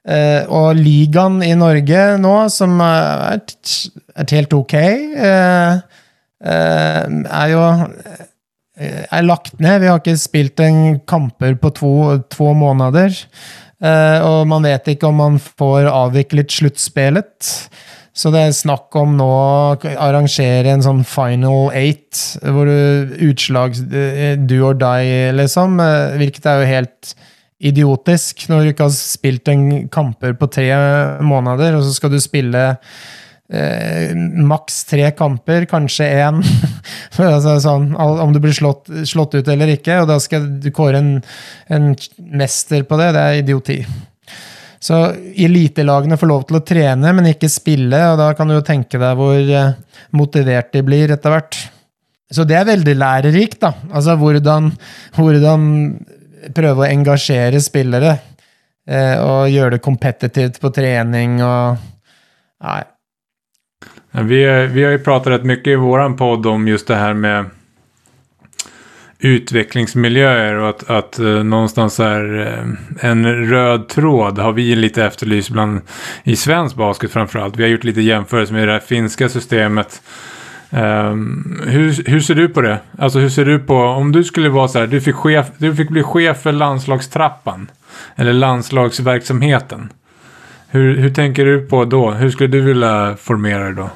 [0.05, 3.41] uh, og ligaen i Norge nå, som er,
[4.17, 4.77] er helt ok,
[5.17, 5.81] uh,
[6.41, 7.65] er jo
[8.81, 9.83] er lagt ned.
[9.83, 11.91] Vi har ikke spilt en kamper på to,
[12.33, 13.13] to måneder.
[13.81, 17.55] Eh, og man vet ikke om man får avviklet sluttspillet.
[18.21, 23.79] Så det er snakk om nå å arrangere en sånn final eight, hvor du utslag
[23.95, 25.79] eh, do or die, liksom.
[25.81, 27.15] eh, Hvilket er jo helt
[27.61, 30.69] idiotisk, når du ikke har spilt en kamper på tre
[31.25, 32.63] måneder, og så skal du spille
[33.53, 36.43] eh, maks tre kamper, kanskje én.
[37.19, 41.03] altså, sånn, om du blir slått, slått ut eller ikke, og da skal du kåre
[41.03, 41.11] en,
[41.73, 41.91] en
[42.41, 43.11] mester på det.
[43.17, 43.81] Det er idioti.
[44.81, 45.03] Så
[45.37, 49.01] elitelagene får lov til å trene, men ikke spille, og da kan du jo tenke
[49.01, 49.77] deg hvor eh,
[50.17, 51.59] motivert de blir etter hvert.
[52.33, 53.75] så det er veldig lærerikt, da.
[53.93, 54.71] Altså hvordan,
[55.19, 55.69] hvordan
[56.57, 58.17] prøve å engasjere spillere.
[58.89, 61.87] Eh, og gjøre det kompetitivt på trening og
[62.61, 62.83] Nei.
[64.11, 67.45] Vi, vi har ju pratat rätt mycket i våran podd om just det här med
[69.19, 75.51] utvecklingsmiljöer och att, att uh, någonstans är uh, en röd tråd har vi lite efterlyst
[75.51, 75.81] bland
[76.25, 77.57] i svensk basket framförallt.
[77.57, 80.03] Vi har gjort lite jämförelser med det här finska systemet.
[80.71, 82.79] Um, hur, hur ser du på det?
[82.99, 85.75] Alltså hur ser du på, om du skulle vara så här, du fick, chef, du
[85.75, 87.71] fick bli chef för landslagstrappan.
[88.17, 89.93] Eller landslagsverksamheten.
[90.69, 92.11] Hur, hur tänker du på då?
[92.11, 93.91] Hur skulle du vilja formera det da?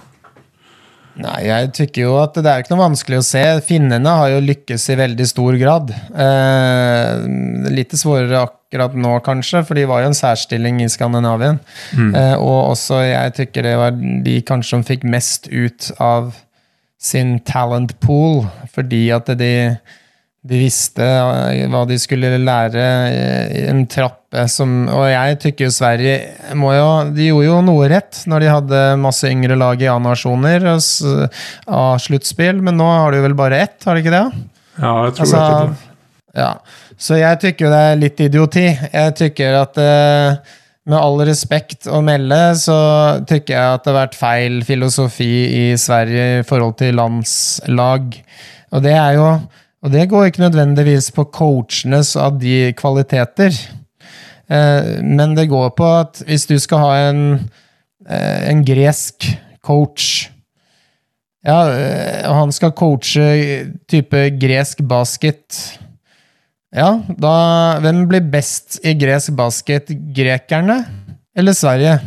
[1.14, 3.42] Nei, jeg tykker jo at det er ikke noe vanskelig å se.
[3.66, 5.92] Finnene har jo lykkes i veldig stor grad.
[6.10, 7.26] Eh,
[7.70, 11.60] litt svårere akkurat nå, kanskje, for de var jo en særstilling i Skandinavien.
[11.94, 12.10] Mm.
[12.18, 16.34] Eh, og også jeg tykker det var de kanskje som fikk mest ut av
[16.98, 18.42] sin talent pool,
[18.74, 19.54] fordi at de
[20.45, 22.84] de visste eh, hva de skulle lære
[23.49, 27.86] i en trappe som Og jeg tykker jo Sverige må jo, De gjorde jo noe
[27.92, 33.22] rett når de hadde masse yngre lag i A-nasjoner av sluttspill, men nå har de
[33.24, 34.24] vel bare ett, har de ikke det?
[34.74, 35.95] Ja, jeg tror altså, det.
[36.34, 36.51] Ja.
[36.99, 38.66] Så jeg tykker jo det er litt idioti.
[38.66, 40.55] Jeg tykker at uh,
[40.90, 42.76] med all respekt å melde, så
[43.28, 48.18] tykker jeg at det har vært feil filosofi i Sverige i forhold til landslag.
[48.74, 49.28] Og det er jo
[49.85, 53.53] og det går ikke nødvendigvis på coachenes av de kvaliteter,
[54.49, 57.24] eh, men det går på at hvis du skal ha en,
[58.09, 59.28] eh, en gresk
[59.64, 60.30] coach
[61.45, 63.24] ja, eh, han skal coache
[63.89, 65.78] type gresk basket
[66.74, 69.93] Ja, da Hvem blir best i gresk basket?
[70.16, 70.80] Grekerne
[71.37, 72.01] eller Sverige?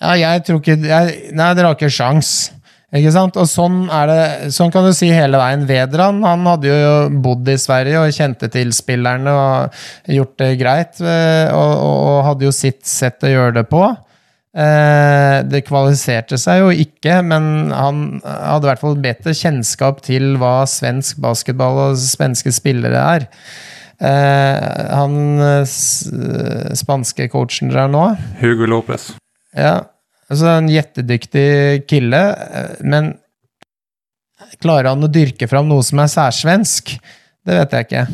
[0.00, 2.48] Ja, jeg tror ikke jeg, Nei, dere har ikke sjans'.
[2.96, 3.36] Ikke sant?
[3.36, 4.20] Og sånn, er det,
[4.56, 5.66] sånn kan du si hele veien.
[5.68, 9.80] Vedran han hadde jo bodd i Sverige og kjente til spillerne og
[10.14, 11.00] gjort det greit.
[11.04, 13.82] Eh, og, og hadde jo sitt sett å gjøre det på.
[14.56, 20.38] Eh, det kvalifiserte seg jo ikke, men han hadde i hvert fall bedre kjennskap til
[20.40, 23.28] hva svensk basketball og svenske spillere er.
[24.00, 25.44] Eh, han
[26.78, 28.08] spanske coachen der nå
[28.40, 29.10] Hugo Lopez.
[29.52, 29.82] Ja,
[30.28, 33.14] Altså, en jettedyktig kille, eh, men
[34.62, 36.96] klarer han å dyrke fram noe som er særsvensk?
[37.48, 38.08] Det vet jeg ikke.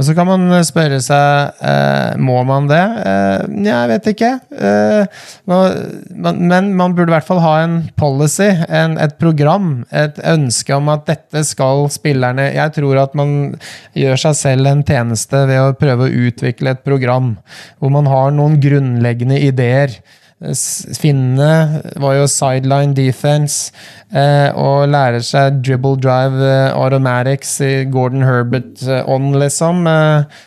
[0.00, 2.80] Og så kan man spørre seg eh, må man det.
[3.04, 4.30] Eh, jeg vet ikke.
[4.56, 5.18] Eh,
[5.50, 10.72] man, men man burde i hvert fall ha en policy, en, et program, et ønske
[10.72, 13.58] om at dette skal spillerne Jeg tror at man
[13.92, 17.34] gjør seg selv en tjeneste ved å prøve å utvikle et program
[17.76, 20.00] hvor man har noen grunnleggende ideer
[20.40, 23.74] Finnene var jo sideline defense
[24.08, 29.82] eh, og lærer seg dribble drive eh, automatics i Gordon Herbert-ånd, eh, liksom.
[29.90, 30.38] Eh,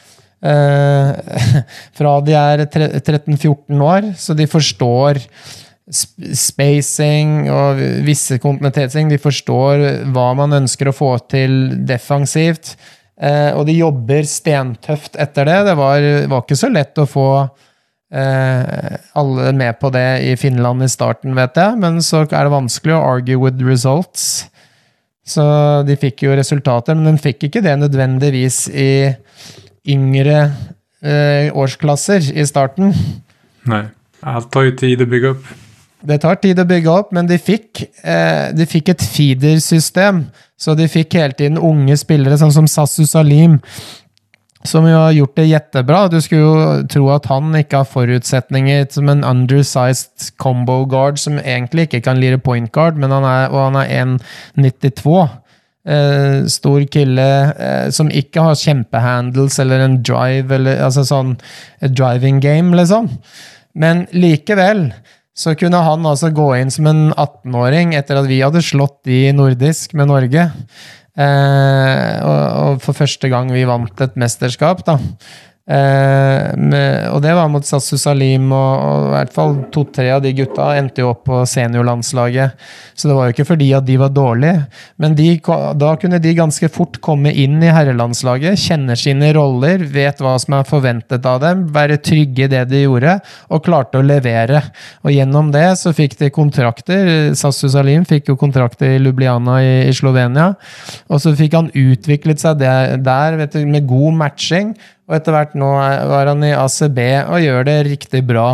[0.50, 1.60] eh
[1.98, 5.22] fra de er 13-14 år, så de forstår
[5.94, 9.12] spacing og visse kontinuitetsting.
[9.12, 9.84] De forstår
[10.16, 12.74] hva man ønsker å få til defensivt.
[13.22, 15.60] Eh, og de jobber stentøft etter det.
[15.70, 17.28] Det var, var ikke så lett å få
[18.14, 22.54] eh, alle med på det i Finland i starten, vet jeg, men så er det
[22.54, 24.46] vanskelig å argue with results.
[25.26, 25.44] Så
[25.88, 28.94] de fikk jo resultater, men de fikk ikke det nødvendigvis i
[29.88, 30.40] yngre
[31.04, 32.94] eh, årsklasser i starten.
[33.70, 33.86] Nei.
[34.24, 35.52] Alt tar jo tid å bygge opp.
[36.04, 40.26] Det tar tid å bygge opp, men de fikk, eh, de fikk et feeder-system.
[40.60, 43.60] Så de fikk hele tiden unge spillere, sånn som Sassu Salim,
[44.68, 46.02] som jo har gjort det jettebra.
[46.08, 51.40] Du skulle jo tro at han ikke har forutsetninger som en undersized combo guard som
[51.42, 55.18] egentlig ikke kan lire point guard, men han er, og han er 1,92.
[55.84, 61.36] Eh, stor kille eh, som ikke har kjempehandles eller en drive, eller altså sånn
[61.84, 63.10] driving game, liksom.
[63.76, 64.92] Men likevel
[65.36, 69.26] så kunne han altså gå inn som en 18-åring etter at vi hadde slått de
[69.36, 70.46] nordisk med Norge.
[71.14, 74.98] Eh, og, og, for første gang vi vant et mesterskap, da.
[75.64, 80.20] Eh, med, og det var mot Sassu Salim, og, og, i hvert fall to-tre av
[80.26, 82.58] de gutta endte jo opp på seniorlandslaget.
[83.00, 84.66] Så det var jo ikke fordi at de var dårlige,
[85.00, 85.30] men de,
[85.80, 90.58] da kunne de ganske fort komme inn i herrelandslaget, kjenne sine roller, vet hva som
[90.58, 93.16] er forventet av dem, være trygge i det de gjorde,
[93.48, 94.66] og klarte å levere.
[95.08, 97.32] Og gjennom det så fikk de kontrakter.
[97.40, 100.52] Sassu Salim fikk jo kontrakter i Lubliana i, i Slovenia,
[101.08, 105.56] og så fikk han utviklet seg der, der du, med god matching Og etter hvert
[105.60, 105.68] nå
[106.08, 108.54] var han i ACB og gjør det riktig bra.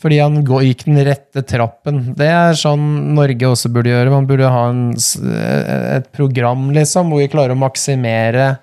[0.00, 2.00] Fordi han gikk den rette trappen.
[2.16, 4.14] Det er sånn Norge også burde gjøre.
[4.14, 8.54] Man burde ha en, et program liksom, hvor vi klarer å maksimere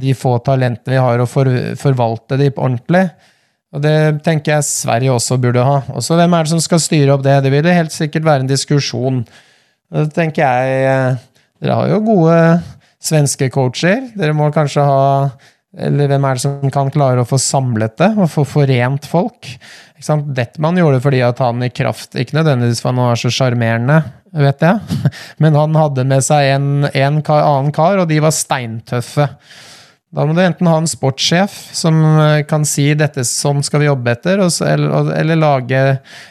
[0.00, 1.48] de få talentene vi har, og for,
[1.80, 3.06] forvalte de ordentlig.
[3.74, 3.94] Og det
[4.26, 5.78] tenker jeg Sverige også burde ha.
[5.94, 7.38] Og så hvem er det som skal styre opp det?
[7.44, 9.22] Det vil helt sikkert være en diskusjon.
[9.90, 11.26] Det tenker jeg eh,
[11.60, 12.36] Dere har jo gode
[13.04, 14.06] svenske coacher.
[14.16, 15.00] Dere må kanskje ha
[15.78, 19.46] Eller hvem er det som kan klare å få samlet det og få forent folk?
[20.34, 23.98] Detman gjorde det fordi at han i kraft Ikke nødvendigvis for han var så sjarmerende,
[24.32, 25.00] vet jeg,
[25.42, 29.28] men han hadde med seg en, en kar, annen kar, og de var steintøffe.
[30.10, 33.86] Da må du enten ha en sportssjef som eh, kan si dette sånn skal vi
[33.86, 35.82] jobbe etter, så- eller, eller lage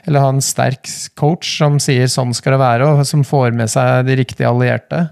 [0.04, 3.72] Eller ha en sterk coach som sier sånn skal det være, og som får med
[3.72, 5.06] seg de riktige allierte,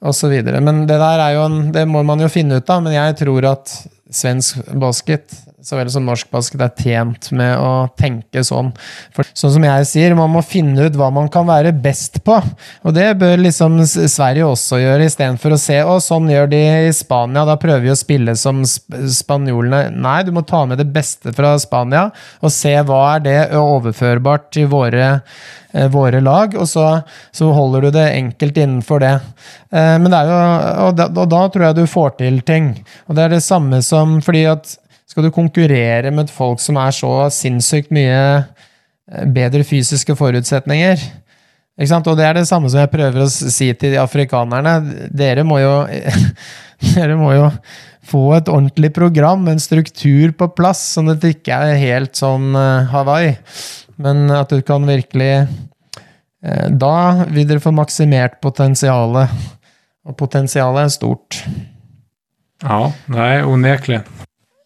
[0.00, 0.34] osv.
[0.64, 3.18] Men det der er jo en, det må man jo finne ut av, men jeg
[3.20, 3.74] tror at
[4.10, 8.70] svensk basket så vel som norsk basket er tjent med å tenke sånn.
[9.16, 12.38] For sånn som jeg sier, man må finne ut hva man kan være best på.
[12.84, 16.96] Og det bør liksom Sverige også gjøre, istedenfor å se å, sånn gjør de i
[16.96, 18.88] Spania, da prøver vi å spille som sp
[19.20, 19.90] spanjolene.
[20.00, 22.08] Nei, du må ta med det beste fra Spania,
[22.40, 26.86] og se hva er det overførbart til våre eh, våre lag, og så,
[27.36, 29.14] så holder du det enkelt innenfor det.
[29.70, 30.42] Eh, men det er jo,
[30.88, 32.72] og da, og da tror jeg du får til ting.
[33.08, 34.79] Og det er det samme som fordi at
[35.10, 41.02] skal du konkurrere med folk som er så sinnssykt mye eh, bedre fysiske forutsetninger
[41.80, 42.08] ikke sant?
[42.12, 44.74] Og det er det samme som jeg prøver å si til de afrikanerne.
[45.16, 45.72] Dere må jo
[46.94, 47.46] Dere må jo
[48.10, 52.54] få et ordentlig program, en struktur på plass, sånn at det ikke er helt sånn
[52.56, 53.34] eh, Hawaii.
[54.00, 59.32] Men at du kan virkelig eh, Da vil dere få maksimert potensialet.
[60.08, 61.42] Og potensialet er stort.
[62.64, 64.08] Ja, nej, onekligen.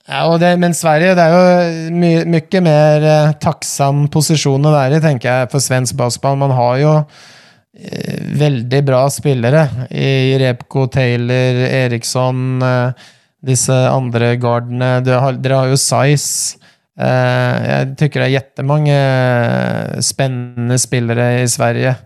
[0.05, 4.99] Ja, det, men Sverige det er jo my, mye mer eh, takksam posisjon å være
[4.99, 6.37] i, tenker jeg, for svensk basketball.
[6.43, 13.09] Man har jo eh, veldig bra spillere i Repko, Taylor, Eriksson, eh,
[13.49, 14.99] disse andre gardene.
[15.09, 16.61] Har, dere har jo Size.
[17.01, 21.97] Eh, jeg tykker det er jettemange eh, spennende spillere i Sverige.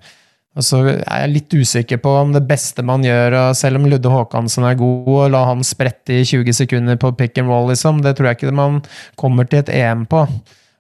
[0.59, 4.11] Og så er jeg litt usikker på om det beste man gjør, selv om Ludde
[4.11, 8.01] Håkansen er god, og la han sprette i 20 sekunder på pick and roll, liksom,
[8.03, 8.81] det tror jeg ikke man
[9.21, 10.25] kommer til et EM på.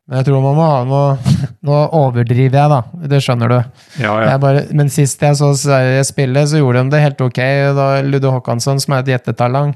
[0.08, 1.34] Men jeg tror man må ha noe
[1.68, 3.06] Nå overdriver jeg, da.
[3.12, 3.56] Det skjønner du.
[4.00, 4.36] Ja, ja.
[4.40, 7.40] Bare, men sist jeg så Sverige spille, så gjorde de det helt ok.
[7.76, 9.74] Da Ludde Håkansson, som er et jettetalang,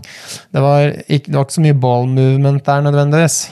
[0.54, 3.42] det var, ikke, det var ikke så mye ball movement der nødvendigvis.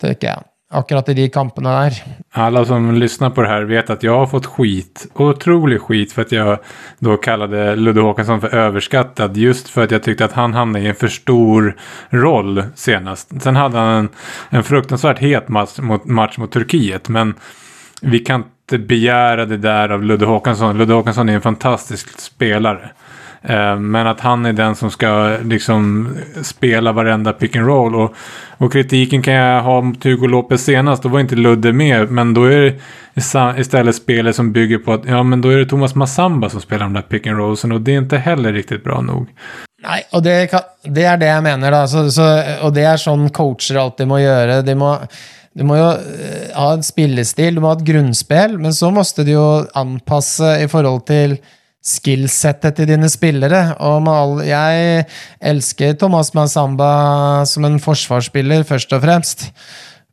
[0.00, 0.46] Tenker jeg.
[0.70, 1.92] Akkurat i de kampene der.
[2.30, 6.22] Alla som lyssnar på det här vet att jag har fått skit, otrolig skit för
[6.22, 6.58] att jag
[6.98, 10.88] då kallade Ludde Håkansson för överskattad just för att jag tyckte att han hamnade i
[10.88, 11.76] en för stor
[12.10, 13.42] roll senast.
[13.42, 14.08] Sen hade han en,
[14.50, 17.34] en fruktansvärt het match mot, match Turkiet men
[18.02, 20.78] vi kan inte begära det där av Ludde Håkansson.
[20.78, 22.90] Ludde Håkansson är en fantastisk spelare.
[23.48, 26.08] Eh, Men att han är den som ska liksom
[26.42, 27.94] spela varenda pick and roll.
[27.94, 28.14] Och,
[28.58, 31.02] och kritiken kan jag ha mot Hugo Lopez senast.
[31.02, 32.10] Då var inte Ludde med.
[32.10, 32.74] Men då är det
[33.60, 36.84] istället spelet som bygger på att ja, men då är det Thomas Massamba som spelar
[36.84, 37.72] de där pick and rollsen.
[37.72, 39.28] Och det är inte heller riktigt bra nog.
[39.86, 40.34] Nei, og det,
[40.88, 41.82] det er det jeg mener, da.
[41.86, 42.24] Så, så,
[42.64, 44.62] og det er sånn coacher alltid må gjøre.
[44.66, 44.94] De må,
[45.54, 49.26] du må jo eh, ha en spillestil, du må ha et grunnspill, men så måtte
[49.26, 49.46] du jo
[49.78, 51.36] anpasse i forhold til
[51.86, 53.76] skillsettet til dine spillere.
[53.84, 55.06] Og jeg
[55.40, 59.48] elsker Thomas Massamba som en forsvarsspiller, først og fremst.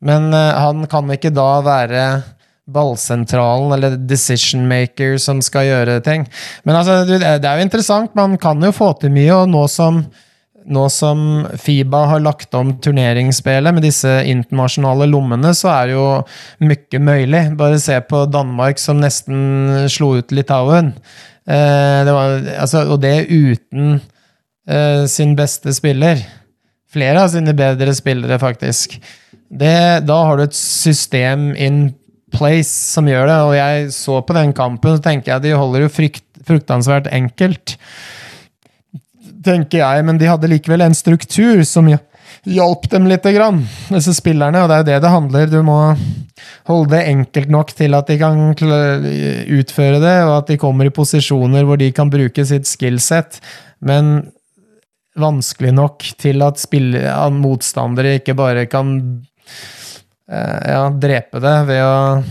[0.04, 2.06] Men eh, han kan ikke da være
[2.74, 6.28] ballsentralen eller decision maker som skal gjøre ting.
[6.64, 8.14] Men altså, det er jo interessant.
[8.16, 10.06] Man kan jo få til mye, og nå som
[10.64, 16.08] nå som Fiba har lagt om turneringsspillet med disse internasjonale lommene, så er det jo
[16.70, 17.44] mye mulig.
[17.60, 20.94] Bare se på Danmark som nesten slo ut Litauen.
[21.48, 23.98] Eh, det var, altså, og det uten
[24.68, 26.22] eh, sin beste spiller.
[26.94, 29.00] Flere av sine bedre spillere, faktisk.
[29.54, 29.76] Det,
[30.08, 31.88] da har du et system in
[32.34, 35.86] place som gjør det, og jeg så på den kampen, så tenker jeg de holder
[35.86, 37.76] jo frykt, fruktansvært enkelt
[39.44, 42.00] tenker jeg, men de hadde likevel en struktur som hj-
[42.44, 45.50] hjalp dem lite grann, disse spillerne, og det er jo det det handler.
[45.52, 45.80] Du må
[46.68, 50.96] holde det enkelt nok til at de kan utføre det, og at de kommer i
[50.96, 53.40] posisjoner hvor de kan bruke sitt skillset,
[53.84, 54.32] men
[55.20, 56.64] vanskelig nok til at
[57.36, 58.96] motstandere ikke bare kan
[60.28, 62.24] eh, ja, drepe det ved å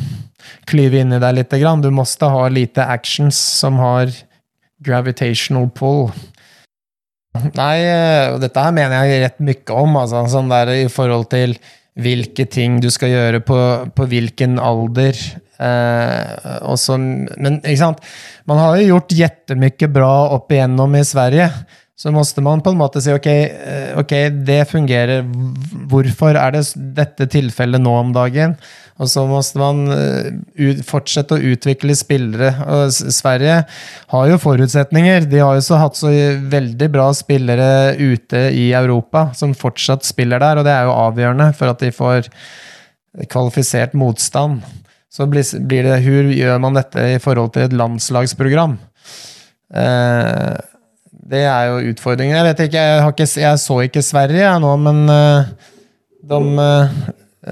[0.69, 1.83] klyve inni deg lite grann.
[1.83, 4.11] Du måste ha lite actions som har
[4.83, 6.11] gravitational pull.
[7.33, 7.79] Nei,
[8.29, 11.55] og dette her mener jeg rett mye om, altså, sånn der i forhold til
[12.03, 13.57] hvilke ting du skal gjøre på,
[13.97, 15.17] på hvilken alder.
[15.63, 18.01] Eh, og så- men ikke sant?
[18.47, 21.51] Man har jo gjort jettemye bra opp igjennom i Sverige.
[21.97, 25.23] Så måtte man på en måte si ok, eh, ok, det fungerer.
[25.89, 26.65] Hvorfor er det
[26.97, 28.57] dette tilfellet nå om dagen?
[29.03, 32.53] Og så måtte man eh, fortsette å utvikle spillere.
[32.93, 33.63] Sverige
[34.15, 35.27] har jo forutsetninger.
[35.27, 36.13] De har jo så hatt så
[36.53, 41.51] veldig bra spillere ute i Europa som fortsatt spiller der, og det er jo avgjørende
[41.59, 42.31] for at de får
[43.33, 44.63] kvalifisert motstand.
[45.13, 45.45] Så blir,
[45.85, 48.79] det Hvor gjør man dette i forhold til et landslagsprogram?
[49.77, 50.55] Eh,
[51.33, 52.37] det er jo utfordringen.
[52.37, 55.51] Jeg vet ikke, jeg, ikke, jeg så ikke Sverige jeg nå, men eh,
[56.33, 56.41] de,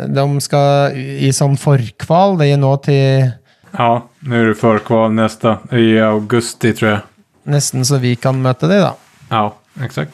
[0.08, 2.38] de skal i sånn forkval.
[2.38, 3.30] Det er nå til
[3.70, 5.56] Ja, nå er det forkval neste.
[5.72, 7.00] I augusti tror jeg.
[7.50, 8.94] nesten så vi kan møte dem, da.
[9.30, 10.12] Ja, exakt.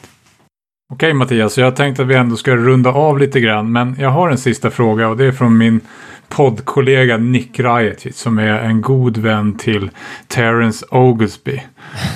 [0.93, 3.71] Okej Mattias, jag tänkte att vi ändå ska runda av lite grann.
[3.71, 5.81] Men jag har en sista fråga och det är från min
[6.29, 9.89] poddkollega Nick Rajacic som är en god vän till
[10.27, 11.61] Terence Oglesby.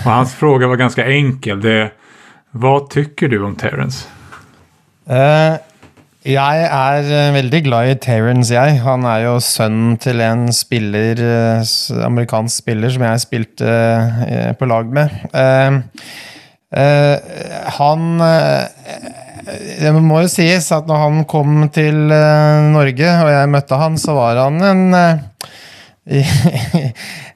[0.06, 1.62] Och hans fråga var ganska enkel.
[1.62, 1.94] Det är,
[2.52, 4.08] vad tycker du om Terence?
[5.06, 5.56] Eh,
[6.22, 8.76] jeg er eh, veldig glad i Terence, jeg.
[8.84, 11.72] Han er jo sønnen til en spiller, eh,
[12.06, 15.10] amerikansk spiller som jeg spilte eh, på lag med.
[17.82, 18.22] Han
[19.82, 24.14] Det må jo sies at når han kom til Norge, og jeg møtte han, så
[24.14, 24.84] var han en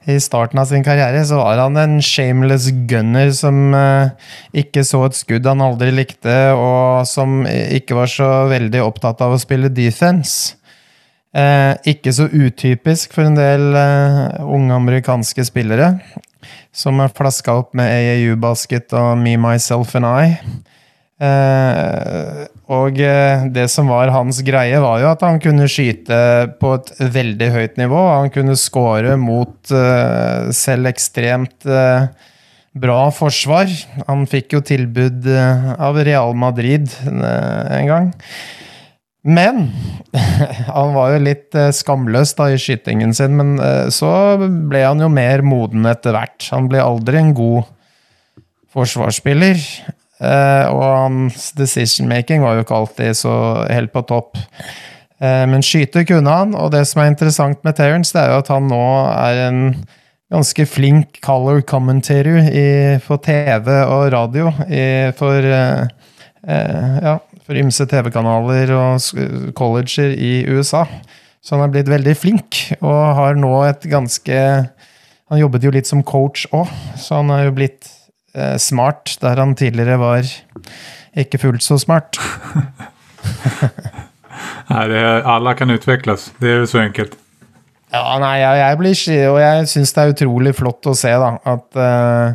[0.06, 4.12] i, starten av sin karriere så var han en shameless gunner som eh,
[4.62, 9.34] ikke så et skudd han aldri likte, og som ikke var så veldig opptatt av
[9.34, 10.56] å spille defense.
[11.36, 15.90] Eh, ikke så utypisk for en del eh, unge amerikanske spillere,
[16.72, 20.38] som er flaska opp med AAU-basket og Me, Myself and I.
[21.20, 26.18] Eh, og eh, det som var hans greie, var jo at han kunne skyte
[26.58, 28.00] på et veldig høyt nivå.
[28.10, 32.08] Han kunne score mot eh, selv ekstremt eh,
[32.76, 33.70] bra forsvar.
[34.08, 38.10] Han fikk jo tilbud av Real Madrid en gang.
[39.26, 39.70] Men
[40.76, 43.54] han var jo litt skamløs da i skytingen sin, men
[43.94, 44.10] så
[44.42, 46.50] ble han jo mer moden etter hvert.
[46.52, 47.70] Han ble aldri en god
[48.76, 49.62] forsvarsspiller.
[50.16, 53.34] Eh, og hans decision-making var jo ikke alltid så
[53.68, 54.38] helt på topp.
[55.20, 58.40] Eh, men skyte kunne han, og det som er interessant med Terence, det er jo
[58.40, 59.60] at han nå er en
[60.32, 65.84] ganske flink color commentator i, på TV og radio i, for eh,
[66.46, 70.84] ja, for ymse TV-kanaler og colleger i USA.
[71.42, 74.40] Så han er blitt veldig flink, og har nå et ganske
[75.26, 76.68] Han jobbet jo litt som coach òg,
[77.02, 77.88] så han er jo blitt
[78.60, 80.26] smart der han tidligere var
[81.16, 82.18] ikke fullt så smart.
[84.70, 86.32] nei, det är, alla kan utvikles.
[86.38, 87.16] Det er jo så enkelt.
[87.94, 88.96] Ja, nei, jeg, jeg blir
[89.30, 92.26] Og jeg syns det er utrolig flott å se, da, at eh,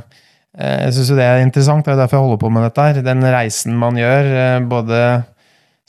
[0.57, 2.87] eh, Jeg syns jo det er interessant, det er derfor jeg holder på med dette
[2.87, 3.03] her.
[3.05, 5.01] Den reisen man gjør, eh, både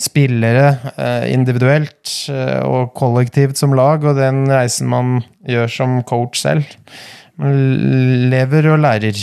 [0.02, 6.42] spillere eh, individuelt eh, og kollektivt som lag, og den reisen man gjør som coach
[6.42, 6.66] selv.
[7.40, 7.54] Man
[8.32, 9.22] lever og lærer.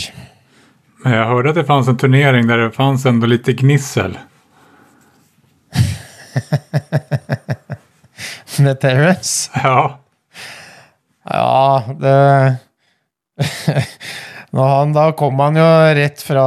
[1.02, 4.18] Men jag hörde att det fanns en turnering där det fanns ändå lite gnissel.
[8.58, 9.50] Med Terrence?
[9.54, 10.00] Ja,
[11.24, 12.56] Ja, det
[14.50, 16.46] Nå han, Da kom han jo rett fra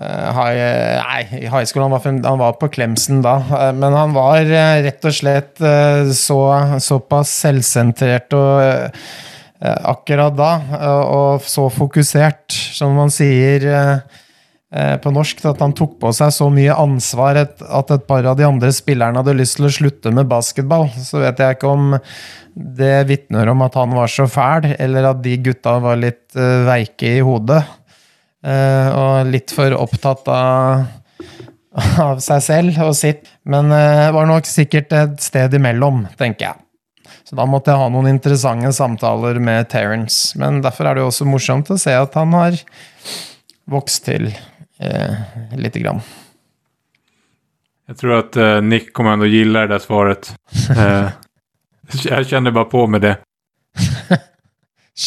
[0.00, 0.56] uh, high,
[1.04, 1.82] Nei, i high school.
[1.82, 3.36] Han var, han var på Clemson da.
[3.50, 5.60] Uh, men han var uh, rett og slett
[6.16, 6.40] så,
[6.80, 8.96] såpass selvsentrert og
[9.62, 10.50] akkurat da,
[10.80, 14.20] eh, og så fokusert, som man sier eh,
[14.74, 18.38] eh, på norsk, at han tok på seg så mye ansvar at et par av
[18.40, 20.88] de andre spillerne hadde lyst til å slutte med basketball.
[20.96, 21.92] Så vet jeg ikke om
[22.52, 27.16] det vitner om at han var så fæl, eller at de gutta var litt veike
[27.18, 27.62] i hodet.
[28.44, 30.84] eh, og litt for opptatt av,
[32.02, 33.30] av seg selv og sitt.
[33.48, 36.60] Men eh, det var nok sikkert et sted imellom, tenker jeg.
[37.32, 40.36] Så da måtte jeg ha noen interessante samtaler med Terence.
[40.36, 42.58] Men derfor er det jo også morsomt å se at han har
[43.72, 45.14] vokst til eh,
[45.56, 46.02] lite grann.
[47.88, 50.28] Jeg tror at eh, Nick kommer til å like det svaret.
[50.76, 51.08] Eh,
[52.10, 53.14] jeg kjenner bare på med det.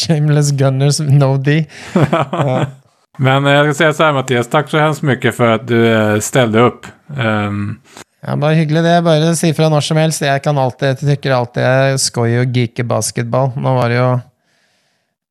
[0.01, 1.59] Shameless Gunners No D.
[3.21, 6.19] Men jeg skal si så här Mattias, tack så hemskt mycket för att du eh,
[6.19, 6.89] ställde upp.
[7.17, 7.77] Ehm,
[8.25, 8.95] Ja, bare hyggelig det.
[9.05, 10.23] Bare si fra når som helst.
[10.25, 13.51] Jeg kan alltid, jeg tykker alltid jeg er og å geeke basketball.
[13.55, 14.07] Nå var det jo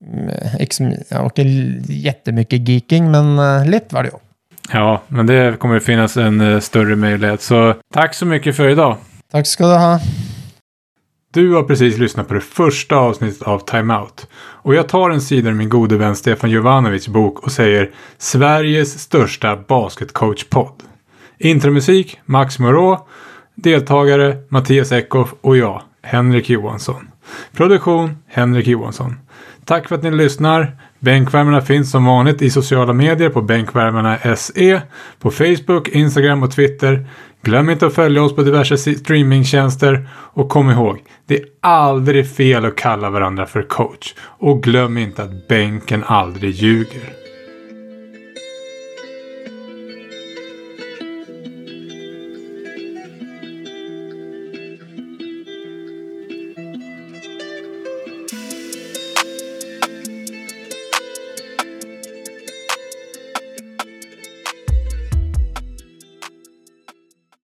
[0.04, 0.28] mm,
[0.62, 1.48] ikke ja, ikke
[2.06, 4.20] jettemye geeking, men eh, litt var det jo.
[4.72, 7.42] Ja, men det kommer jo finnes en større mulighet.
[7.44, 9.02] Så takk så mye for i dag.
[9.34, 9.98] Takk skal du ha.
[11.34, 14.26] Du har precis lyssnat på det första avsnittet av Time Out.
[14.36, 18.98] Och jag tar en sida ur min gode vän Stefan Jovanovics bok och säger Sveriges
[18.98, 20.93] största basketcoach-podd.
[21.44, 22.98] Intromusik Max Moreau.
[23.54, 27.10] Deltagare Mattias Eckhoff och jag, Henrik Johansson.
[27.52, 29.16] Produktion Henrik Johansson.
[29.64, 30.76] Tack för att ni lyssnar.
[30.98, 34.82] Bänkvärmarna finns som vanligt i sociala medier på Bänkvärmarna SE,
[35.20, 37.06] på Facebook, Instagram och Twitter.
[37.42, 42.64] Glöm inte att följa oss på diverse streamingtjänster och kom ihåg, det är aldrig fel
[42.64, 44.14] att kalla varandra för coach.
[44.20, 47.23] Och glöm inte att bänken aldrig ljuger.